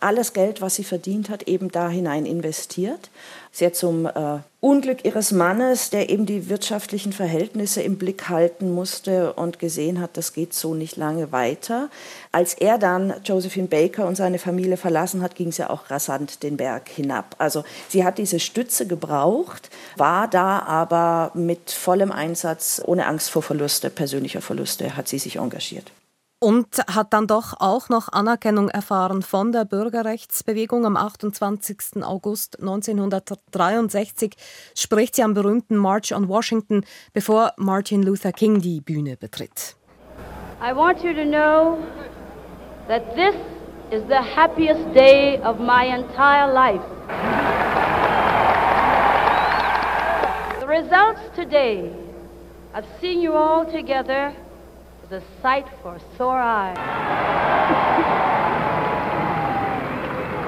alles 0.00 0.32
Geld, 0.32 0.60
was 0.60 0.76
sie 0.76 0.84
verdient 0.84 1.28
hat, 1.30 1.44
eben 1.44 1.70
da 1.70 1.88
hinein 1.88 2.26
investiert. 2.26 3.10
Sie 3.50 3.66
hat 3.66 3.74
zum 3.74 4.06
äh, 4.06 4.38
Unglück 4.60 5.04
ihres 5.04 5.32
Mannes, 5.32 5.90
der 5.90 6.10
eben 6.10 6.26
die 6.26 6.48
wirtschaftlichen 6.48 7.12
Verhältnisse 7.12 7.82
im 7.82 7.96
Blick 7.96 8.28
halten 8.28 8.72
musste 8.72 9.32
und 9.32 9.58
gesehen 9.58 10.00
hat, 10.00 10.16
das 10.16 10.32
geht 10.32 10.52
so 10.52 10.74
nicht 10.74 10.96
lange 10.96 11.32
weiter. 11.32 11.88
Als 12.30 12.54
er 12.54 12.78
dann 12.78 13.14
Josephine 13.24 13.66
Baker 13.66 14.06
und 14.06 14.16
seine 14.16 14.38
Familie 14.38 14.76
verlassen 14.76 15.22
hat, 15.22 15.34
ging 15.34 15.48
es 15.48 15.58
ja 15.58 15.70
auch 15.70 15.90
rasant 15.90 16.42
den 16.42 16.56
Berg 16.56 16.88
hinab. 16.88 17.34
Also 17.38 17.64
sie 17.88 18.04
hat 18.04 18.18
diese 18.18 18.38
Stütze 18.40 18.86
gebraucht, 18.86 19.70
war 19.96 20.28
da 20.28 20.60
aber 20.60 21.32
mit 21.34 21.70
vollem 21.70 22.12
Einsatz, 22.12 22.82
ohne 22.84 23.06
Angst 23.06 23.30
vor 23.30 23.42
Verluste, 23.42 23.90
persönlicher 23.90 24.42
Verluste, 24.42 24.96
hat 24.96 25.08
sie 25.08 25.18
sich 25.18 25.36
engagiert. 25.36 25.90
Und 26.40 26.78
hat 26.86 27.12
dann 27.12 27.26
doch 27.26 27.54
auch 27.58 27.88
noch 27.88 28.12
Anerkennung 28.12 28.68
erfahren 28.68 29.22
von 29.22 29.50
der 29.50 29.64
Bürgerrechtsbewegung. 29.64 30.86
Am 30.86 30.96
28. 30.96 32.04
August 32.04 32.60
1963 32.60 34.36
spricht 34.76 35.16
sie 35.16 35.24
am 35.24 35.34
berühmten 35.34 35.76
March 35.76 36.14
on 36.14 36.28
Washington, 36.28 36.84
bevor 37.12 37.54
Martin 37.56 38.04
Luther 38.04 38.30
King 38.30 38.60
die 38.60 38.80
Bühne 38.80 39.16
betritt. 39.16 39.74
I 40.60 40.72
want 40.72 41.02
you 41.02 41.12
to 41.12 41.24
know 41.24 41.78
that 42.86 43.16
this 43.16 43.34
is 43.90 44.02
the 44.08 44.22
happiest 44.36 44.94
day 44.94 45.40
of 45.42 45.58
my 45.58 45.86
entire 45.86 46.52
life. 46.52 46.82
The 50.60 50.66
results 50.66 51.20
today 51.34 51.90
of 52.74 52.84
seeing 53.00 53.20
you 53.20 53.34
all 53.34 53.64
together 53.64 54.32
the 55.10 55.22
sight 55.40 55.66
for 55.82 55.98
sore 56.18 56.38
eyes. 56.38 56.76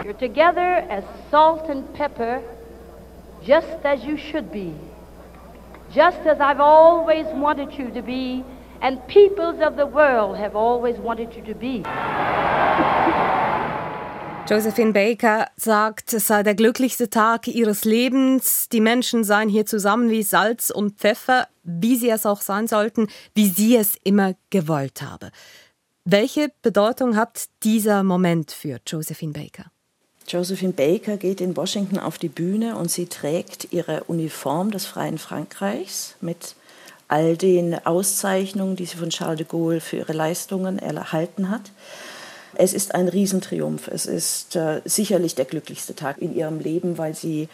You're 0.04 0.12
together 0.14 0.60
as 0.60 1.02
salt 1.30 1.70
and 1.70 1.92
pepper, 1.94 2.42
just 3.42 3.84
as 3.84 4.04
you 4.04 4.18
should 4.18 4.52
be, 4.52 4.74
just 5.94 6.18
as 6.26 6.40
I've 6.40 6.60
always 6.60 7.26
wanted 7.28 7.72
you 7.78 7.90
to 7.90 8.02
be, 8.02 8.44
and 8.82 9.06
peoples 9.08 9.60
of 9.62 9.76
the 9.76 9.86
world 9.86 10.36
have 10.36 10.54
always 10.54 10.98
wanted 10.98 11.34
you 11.34 11.42
to 11.44 11.54
be. 11.54 11.82
Josephine 14.48 14.92
Baker 14.92 15.48
sagt, 15.56 16.12
es 16.12 16.26
sei 16.26 16.42
der 16.42 16.54
glücklichste 16.54 17.08
Tag 17.08 17.46
ihres 17.46 17.84
Lebens. 17.84 18.68
Die 18.68 18.80
Menschen 18.80 19.22
seien 19.22 19.48
hier 19.48 19.64
zusammen 19.64 20.10
wie 20.10 20.22
Salz 20.22 20.70
und 20.70 20.98
Pfeffer, 20.98 21.46
wie 21.62 21.96
sie 21.96 22.10
es 22.10 22.26
auch 22.26 22.40
sein 22.40 22.66
sollten, 22.66 23.08
wie 23.34 23.48
sie 23.48 23.76
es 23.76 23.94
immer 24.02 24.34
gewollt 24.50 25.02
habe. 25.02 25.30
Welche 26.04 26.50
Bedeutung 26.62 27.16
hat 27.16 27.44
dieser 27.62 28.02
Moment 28.02 28.50
für 28.50 28.80
Josephine 28.86 29.32
Baker? 29.32 29.66
Josephine 30.26 30.72
Baker 30.72 31.16
geht 31.16 31.40
in 31.40 31.56
Washington 31.56 31.98
auf 31.98 32.18
die 32.18 32.28
Bühne 32.28 32.76
und 32.76 32.90
sie 32.90 33.06
trägt 33.06 33.72
ihre 33.72 34.04
Uniform 34.04 34.70
des 34.70 34.86
Freien 34.86 35.18
Frankreichs 35.18 36.16
mit 36.20 36.54
all 37.08 37.36
den 37.36 37.74
Auszeichnungen, 37.84 38.76
die 38.76 38.86
sie 38.86 38.96
von 38.96 39.10
Charles 39.10 39.38
de 39.38 39.46
Gaulle 39.46 39.80
für 39.80 39.96
ihre 39.96 40.12
Leistungen 40.12 40.78
erhalten 40.78 41.50
hat. 41.50 41.72
Es 42.60 42.74
ist 42.74 42.94
ein 42.94 43.08
Riesentriumph. 43.08 43.88
Es 43.88 44.04
ist 44.04 44.54
äh, 44.54 44.82
sicherlich 44.84 45.34
der 45.34 45.46
glücklichste 45.46 45.94
Tag 45.94 46.18
in 46.18 46.36
ihrem 46.36 46.60
Leben, 46.60 46.98
weil 46.98 47.14
sie, 47.14 47.48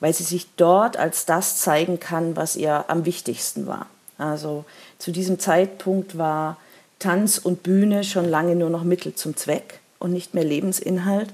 weil 0.00 0.12
sie 0.12 0.22
sich 0.22 0.48
dort 0.58 0.98
als 0.98 1.24
das 1.24 1.60
zeigen 1.60 1.98
kann, 1.98 2.36
was 2.36 2.56
ihr 2.56 2.84
am 2.88 3.06
wichtigsten 3.06 3.66
war. 3.66 3.86
Also 4.18 4.66
zu 4.98 5.12
diesem 5.12 5.38
Zeitpunkt 5.38 6.18
war 6.18 6.58
Tanz 6.98 7.38
und 7.38 7.62
Bühne 7.62 8.04
schon 8.04 8.26
lange 8.26 8.54
nur 8.54 8.68
noch 8.68 8.84
Mittel 8.84 9.14
zum 9.14 9.34
Zweck 9.34 9.80
und 9.98 10.12
nicht 10.12 10.34
mehr 10.34 10.44
Lebensinhalt. 10.44 11.30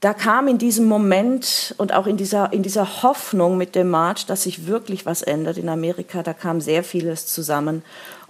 Da 0.00 0.14
kam 0.14 0.48
in 0.48 0.56
diesem 0.56 0.86
Moment 0.86 1.74
und 1.76 1.92
auch 1.92 2.06
in 2.06 2.16
dieser, 2.16 2.54
in 2.54 2.62
dieser 2.62 3.02
Hoffnung 3.02 3.58
mit 3.58 3.74
dem 3.74 3.90
March, 3.90 4.24
dass 4.24 4.44
sich 4.44 4.66
wirklich 4.66 5.04
was 5.04 5.20
ändert 5.20 5.58
in 5.58 5.68
Amerika, 5.68 6.22
da 6.22 6.32
kam 6.32 6.62
sehr 6.62 6.84
vieles 6.84 7.26
zusammen 7.26 7.82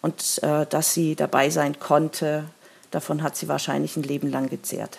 und 0.02 0.42
äh, 0.42 0.66
dass 0.66 0.94
sie 0.94 1.14
dabei 1.14 1.48
sein 1.50 1.78
konnte, 1.78 2.46
Davon 2.90 3.22
hat 3.22 3.36
sie 3.36 3.48
wahrscheinlich 3.48 3.96
ein 3.96 4.02
Leben 4.02 4.30
lang 4.30 4.48
gezehrt. 4.48 4.98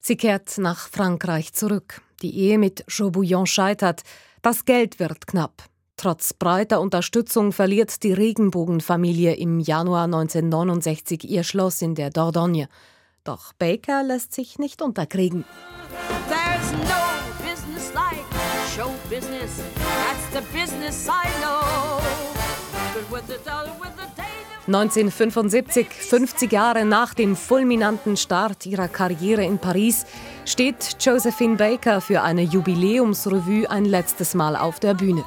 Sie 0.00 0.16
kehrt 0.16 0.58
nach 0.58 0.88
Frankreich 0.88 1.52
zurück. 1.52 2.02
Die 2.22 2.36
Ehe 2.38 2.58
mit 2.58 2.84
Chaubouillon 2.88 3.46
scheitert. 3.46 4.02
Das 4.42 4.64
Geld 4.64 4.98
wird 4.98 5.26
knapp. 5.26 5.64
Trotz 5.96 6.34
breiter 6.34 6.80
Unterstützung 6.80 7.52
verliert 7.52 8.02
die 8.02 8.12
Regenbogenfamilie 8.12 9.34
im 9.34 9.60
Januar 9.60 10.04
1969 10.04 11.28
ihr 11.28 11.42
Schloss 11.42 11.80
in 11.80 11.94
der 11.94 12.10
Dordogne. 12.10 12.68
Doch 13.24 13.54
Baker 13.54 14.02
lässt 14.04 14.34
sich 14.34 14.58
nicht 14.58 14.82
unterkriegen. 14.82 15.44
There's 16.28 16.72
no 16.88 17.48
business 17.48 17.92
like 17.94 18.24
show 18.76 18.92
business. 19.08 19.56
That's 19.74 20.26
the 20.32 20.42
business 20.56 21.08
I 21.08 21.26
know. 21.40 22.00
But 22.94 23.10
with 23.10 23.26
the 23.26 23.38
dollar, 23.44 23.72
with 23.80 23.96
the 23.96 24.25
1975, 24.66 25.86
50 25.88 26.50
Jahre 26.50 26.84
nach 26.84 27.14
dem 27.14 27.36
fulminanten 27.36 28.16
Start 28.16 28.66
ihrer 28.66 28.88
Karriere 28.88 29.44
in 29.44 29.58
Paris, 29.58 30.06
steht 30.44 30.96
Josephine 31.00 31.54
Baker 31.54 32.00
für 32.00 32.22
eine 32.22 32.42
Jubiläumsrevue 32.42 33.70
ein 33.70 33.84
letztes 33.84 34.34
Mal 34.34 34.56
auf 34.56 34.80
der 34.80 34.94
Bühne. 34.94 35.24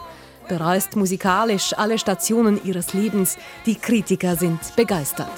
Bereist 0.49 0.97
musikalisch 0.97 1.73
alle 1.77 1.97
Stationen 1.97 2.59
ihres 2.65 2.93
Lebens. 2.93 3.37
Die 3.65 3.75
Kritiker 3.75 4.35
sind 4.35 4.59
begeistert. 4.75 5.31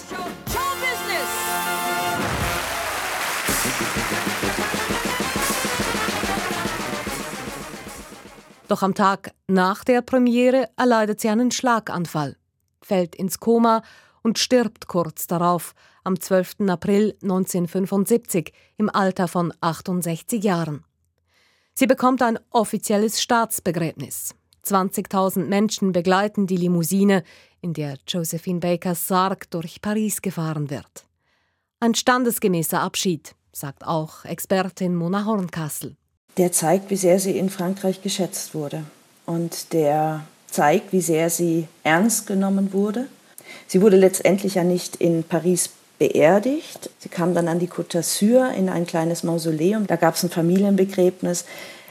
Doch 8.68 8.82
am 8.82 8.96
Tag 8.96 9.32
nach 9.48 9.84
der 9.84 10.02
Premiere 10.02 10.70
erleidet 10.76 11.22
sie 11.22 11.30
einen 11.30 11.52
Schlaganfall 11.52 12.38
fällt 12.82 13.16
ins 13.16 13.40
Koma 13.40 13.84
und 14.24 14.40
stirbt 14.40 14.88
kurz 14.88 15.28
darauf, 15.28 15.74
am 16.04 16.20
12. 16.20 16.62
April 16.68 17.16
1975, 17.22 18.54
im 18.78 18.90
Alter 18.90 19.28
von 19.28 19.54
68 19.62 20.44
Jahren. 20.44 20.84
Sie 21.74 21.88
bekommt 21.88 22.22
ein 22.22 22.40
offizielles 22.50 23.22
Staatsbegräbnis. 23.22 24.36
20.000 24.66 25.46
Menschen 25.46 25.92
begleiten 25.92 26.48
die 26.48 26.58
Limousine, 26.58 27.24
in 27.62 27.74
der 27.74 27.98
Josephine 28.08 28.60
Bakers 28.60 29.08
Sarg 29.08 29.50
durch 29.52 29.82
Paris 29.82 30.22
gefahren 30.22 30.70
wird. 30.70 31.06
Ein 31.80 31.96
standesgemäßer 31.96 32.80
Abschied, 32.80 33.36
sagt 33.52 33.86
auch 33.86 34.26
Expertin 34.26 34.96
Mona 34.96 35.26
Hornkassel. 35.26 35.96
Der 36.38 36.52
zeigt, 36.52 36.90
wie 36.90 36.96
sehr 36.96 37.20
sie 37.20 37.38
in 37.38 37.50
Frankreich 37.50 38.02
geschätzt 38.02 38.54
wurde 38.54 38.84
und 39.26 39.74
der 39.74 40.26
zeigt, 40.52 40.94
wie 40.94 41.02
sehr 41.02 41.30
sie 41.30 41.68
ernst 41.84 42.28
genommen 42.28 42.74
wurde. 42.74 43.08
Sie 43.68 43.82
wurde 43.82 43.98
letztendlich 43.98 44.56
ja 44.56 44.64
nicht 44.64 44.98
in 44.98 45.24
Paris 45.24 45.70
beerdigt. 45.98 46.90
Sie 47.00 47.10
kam 47.10 47.34
dann 47.34 47.48
an 47.48 47.60
die 47.60 47.68
Côte 47.68 47.98
d'Azur 47.98 48.52
in 48.52 48.70
ein 48.70 48.86
kleines 48.86 49.24
Mausoleum. 49.24 49.88
Da 49.88 49.96
gab 49.96 50.16
es 50.16 50.24
ein 50.24 50.30
Familienbegräbnis. 50.30 51.46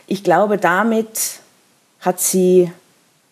Ich 0.06 0.24
glaube, 0.24 0.58
damit 0.58 1.40
hat 2.00 2.20
sie 2.20 2.72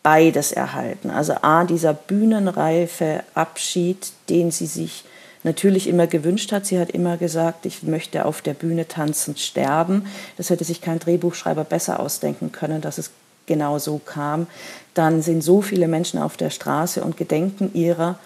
beides 0.02 0.52
erhalten. 0.52 1.10
Also 1.10 1.34
A, 1.42 1.64
dieser 1.64 1.94
bühnenreife 1.94 3.24
Abschied, 3.34 4.12
den 4.28 4.50
sie 4.50 4.66
sich 4.66 5.04
natürlich 5.42 5.88
immer 5.88 6.06
gewünscht 6.06 6.52
hat. 6.52 6.66
Sie 6.66 6.78
hat 6.78 6.90
immer 6.90 7.16
gesagt, 7.16 7.66
ich 7.66 7.82
möchte 7.82 8.24
auf 8.24 8.40
der 8.40 8.54
Bühne 8.54 8.86
tanzend 8.88 9.40
sterben. 9.40 10.06
Das 10.36 10.50
hätte 10.50 10.64
sich 10.64 10.80
kein 10.80 10.98
Drehbuchschreiber 10.98 11.64
besser 11.64 12.00
ausdenken 12.00 12.52
können, 12.52 12.80
dass 12.80 12.98
es 12.98 13.10
genau 13.48 13.80
so 13.80 13.98
kam. 13.98 14.46
Dann 14.94 15.22
sind 15.22 15.42
so 15.42 15.60
viele 15.60 15.88
Menschen 15.88 16.20
auf 16.20 16.36
der 16.36 16.50
Straße 16.50 17.02
und 17.02 17.16
gedenken 17.16 17.72
ihrer. 17.74 18.20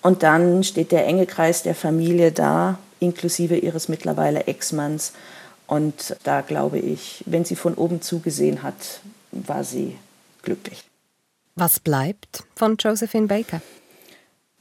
Und 0.00 0.22
dann 0.22 0.64
steht 0.64 0.92
der 0.92 1.06
enge 1.06 1.26
Kreis 1.26 1.62
der 1.62 1.74
Familie 1.74 2.32
da, 2.32 2.78
inklusive 3.00 3.56
ihres 3.56 3.88
mittlerweile 3.88 4.46
Ex-Manns. 4.46 5.12
Und 5.66 6.16
da 6.24 6.40
glaube 6.40 6.78
ich, 6.78 7.22
wenn 7.26 7.44
sie 7.44 7.56
von 7.56 7.74
oben 7.74 8.00
zugesehen 8.00 8.62
hat, 8.62 9.00
war 9.32 9.64
sie 9.64 9.96
glücklich. 10.42 10.84
Was 11.56 11.80
bleibt 11.80 12.44
von 12.56 12.76
Josephine 12.76 13.26
Baker? 13.26 13.60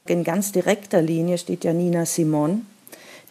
In 0.06 0.24
ganz 0.24 0.52
direkter 0.52 1.02
Linie 1.02 1.38
steht 1.38 1.64
ja 1.64 1.74
Nina 1.74 2.06
Simon, 2.06 2.66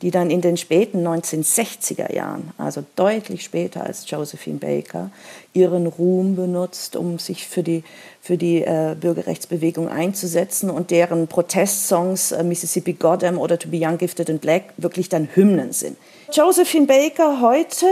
die 0.03 0.11
dann 0.11 0.31
in 0.31 0.41
den 0.41 0.57
späten 0.57 1.07
1960er 1.07 2.12
Jahren, 2.12 2.51
also 2.59 2.85
deutlich 2.97 3.45
später 3.45 3.85
als 3.85 4.11
Josephine 4.11 4.59
Baker, 4.59 5.11
ihren 5.55 5.87
Ruhm 5.87 6.35
benutzt, 6.35 6.97
um 6.97 7.19
sich 7.19 7.47
für 7.47 7.62
die, 7.62 7.85
für 8.21 8.37
die 8.37 8.62
äh, 8.62 8.97
Bürgerrechtsbewegung 9.01 9.88
einzusetzen 9.88 10.71
und 10.71 10.91
deren 10.91 11.29
Protestsongs 11.29 12.33
äh, 12.33 12.43
Mississippi 12.43 12.95
Goddam 12.95 13.38
oder 13.38 13.59
To 13.59 13.69
Be 13.69 13.79
Young, 13.81 13.97
Gifted 13.97 14.29
and 14.29 14.41
Black 14.41 14.75
wirklich 14.77 15.09
dann 15.09 15.29
Hymnen 15.35 15.73
sind. 15.73 15.97
Josephine 16.33 16.87
Baker 16.87 17.41
heute 17.41 17.87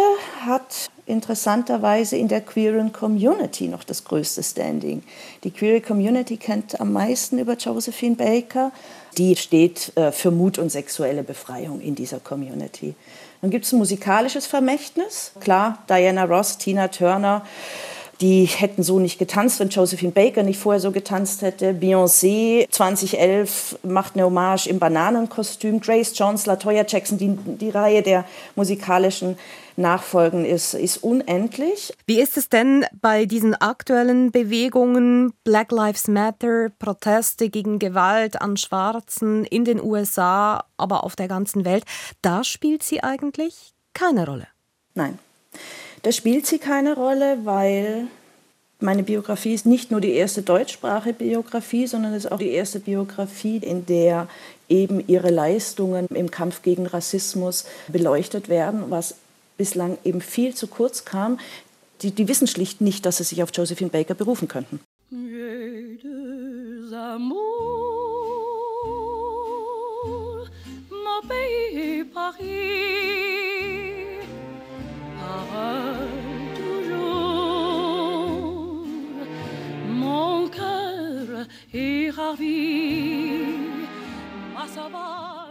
hat 0.44 0.90
interessanterweise 1.06 2.16
in 2.16 2.28
der 2.28 2.40
queeren 2.40 2.92
Community 2.92 3.68
noch 3.68 3.84
das 3.84 4.04
größte 4.04 4.42
Standing. 4.42 5.02
Die 5.44 5.50
queere 5.50 5.80
Community 5.80 6.36
kennt 6.36 6.80
am 6.80 6.92
meisten 6.92 7.38
über 7.38 7.54
Josephine 7.54 8.16
Baker. 8.16 8.72
Die 9.18 9.36
steht 9.36 9.96
äh, 9.96 10.12
für 10.12 10.30
Mut 10.30 10.58
und 10.58 10.70
sexuelle 10.70 11.22
Befreiung 11.22 11.80
in 11.80 11.94
dieser 11.94 12.20
Community. 12.20 12.94
Dann 13.40 13.50
gibt 13.50 13.64
es 13.64 13.72
ein 13.72 13.78
musikalisches 13.78 14.46
Vermächtnis. 14.46 15.32
Klar, 15.40 15.78
Diana 15.88 16.24
Ross, 16.24 16.58
Tina 16.58 16.88
Turner, 16.88 17.44
die 18.20 18.44
hätten 18.44 18.82
so 18.82 18.98
nicht 18.98 19.18
getanzt, 19.18 19.60
wenn 19.60 19.70
Josephine 19.70 20.12
Baker 20.12 20.42
nicht 20.42 20.58
vorher 20.58 20.80
so 20.80 20.90
getanzt 20.90 21.42
hätte. 21.42 21.72
Beyoncé 21.72 22.68
2011 22.70 23.78
macht 23.82 24.14
eine 24.14 24.24
Hommage 24.24 24.66
im 24.66 24.78
Bananenkostüm. 24.78 25.80
Grace 25.80 26.16
Jones, 26.16 26.44
Latoya 26.46 26.84
Jackson, 26.86 27.16
die, 27.16 27.36
die 27.56 27.70
Reihe 27.70 28.02
der 28.02 28.26
musikalischen 28.56 29.38
Nachfolgen 29.76 30.44
ist, 30.44 30.74
ist 30.74 30.98
unendlich. 30.98 31.94
Wie 32.06 32.20
ist 32.20 32.36
es 32.36 32.50
denn 32.50 32.84
bei 33.00 33.24
diesen 33.24 33.54
aktuellen 33.54 34.30
Bewegungen, 34.30 35.32
Black 35.44 35.72
Lives 35.72 36.06
Matter, 36.06 36.68
Proteste 36.78 37.48
gegen 37.48 37.78
Gewalt 37.78 38.40
an 38.40 38.58
Schwarzen 38.58 39.44
in 39.46 39.64
den 39.64 39.82
USA, 39.82 40.64
aber 40.76 41.04
auf 41.04 41.16
der 41.16 41.28
ganzen 41.28 41.64
Welt? 41.64 41.84
Da 42.20 42.44
spielt 42.44 42.82
sie 42.82 43.02
eigentlich 43.02 43.72
keine 43.94 44.26
Rolle. 44.26 44.46
Nein. 44.94 45.18
Da 46.02 46.12
spielt 46.12 46.46
sie 46.46 46.58
keine 46.58 46.94
Rolle, 46.94 47.38
weil 47.44 48.06
meine 48.78 49.02
Biografie 49.02 49.52
ist 49.52 49.66
nicht 49.66 49.90
nur 49.90 50.00
die 50.00 50.12
erste 50.12 50.40
deutschsprachige 50.40 51.14
Biografie, 51.14 51.86
sondern 51.86 52.14
es 52.14 52.24
ist 52.24 52.32
auch 52.32 52.38
die 52.38 52.50
erste 52.50 52.80
Biografie, 52.80 53.58
in 53.58 53.84
der 53.84 54.28
eben 54.68 55.06
ihre 55.06 55.30
Leistungen 55.30 56.06
im 56.08 56.30
Kampf 56.30 56.62
gegen 56.62 56.86
Rassismus 56.86 57.66
beleuchtet 57.88 58.48
werden, 58.48 58.84
was 58.88 59.16
bislang 59.58 59.98
eben 60.04 60.22
viel 60.22 60.54
zu 60.54 60.68
kurz 60.68 61.04
kam. 61.04 61.38
Die, 62.00 62.12
die 62.12 62.28
wissen 62.28 62.46
schlicht 62.46 62.80
nicht, 62.80 63.04
dass 63.04 63.18
sie 63.18 63.24
sich 63.24 63.42
auf 63.42 63.50
Josephine 63.52 63.90
Baker 63.90 64.14
berufen 64.14 64.48
könnten. 64.48 64.80
Paris 72.12 73.29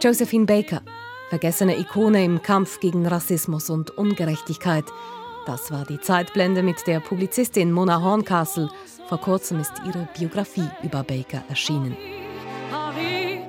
Josephine 0.02 0.46
Baker, 0.46 0.80
vergessene 1.28 1.76
Ikone 1.76 2.24
im 2.24 2.40
Kampf 2.40 2.80
gegen 2.80 3.06
Rassismus 3.06 3.68
und 3.68 3.90
Ungerechtigkeit. 3.98 4.84
Das 5.44 5.70
war 5.70 5.84
die 5.84 6.00
Zeitblende, 6.00 6.62
mit 6.62 6.86
der 6.86 7.00
Publizistin 7.00 7.70
Mona 7.70 8.02
Horncastle 8.02 8.70
vor 9.08 9.18
kurzem 9.18 9.60
ist 9.60 9.72
ihre 9.86 10.08
Biografie 10.16 10.68
über 10.82 11.02
Baker 11.02 11.42
erschienen. 11.48 11.96
Paris 12.70 13.40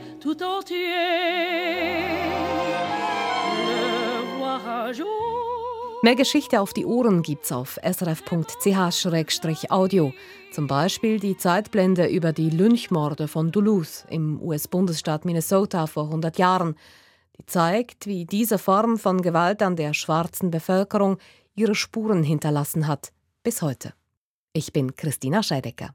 Mehr 6.04 6.16
Geschichte 6.16 6.62
auf 6.62 6.74
die 6.74 6.88
Ohren 6.88 7.22
gibt's 7.22 7.52
auf 7.52 7.78
srf.ch-audio. 7.84 8.34
Zum 10.52 10.66
Beispiel 10.66 11.20
die 11.20 11.38
Zeitblende 11.38 12.08
über 12.08 12.34
die 12.34 12.50
Lynchmorde 12.50 13.28
von 13.28 13.52
Duluth 13.52 14.08
im 14.10 14.42
US-Bundesstaat 14.42 15.26
Minnesota 15.26 15.86
vor 15.86 16.06
100 16.06 16.40
Jahren. 16.40 16.74
Die 17.38 17.46
zeigt, 17.46 18.08
wie 18.08 18.26
diese 18.26 18.58
Form 18.58 18.98
von 18.98 19.22
Gewalt 19.22 19.62
an 19.62 19.76
der 19.76 19.94
schwarzen 19.94 20.50
Bevölkerung 20.50 21.20
ihre 21.54 21.76
Spuren 21.76 22.24
hinterlassen 22.24 22.88
hat, 22.88 23.12
bis 23.44 23.62
heute. 23.62 23.94
Ich 24.54 24.74
bin 24.74 24.96
Christina 24.96 25.44
Scheidecker. 25.44 25.92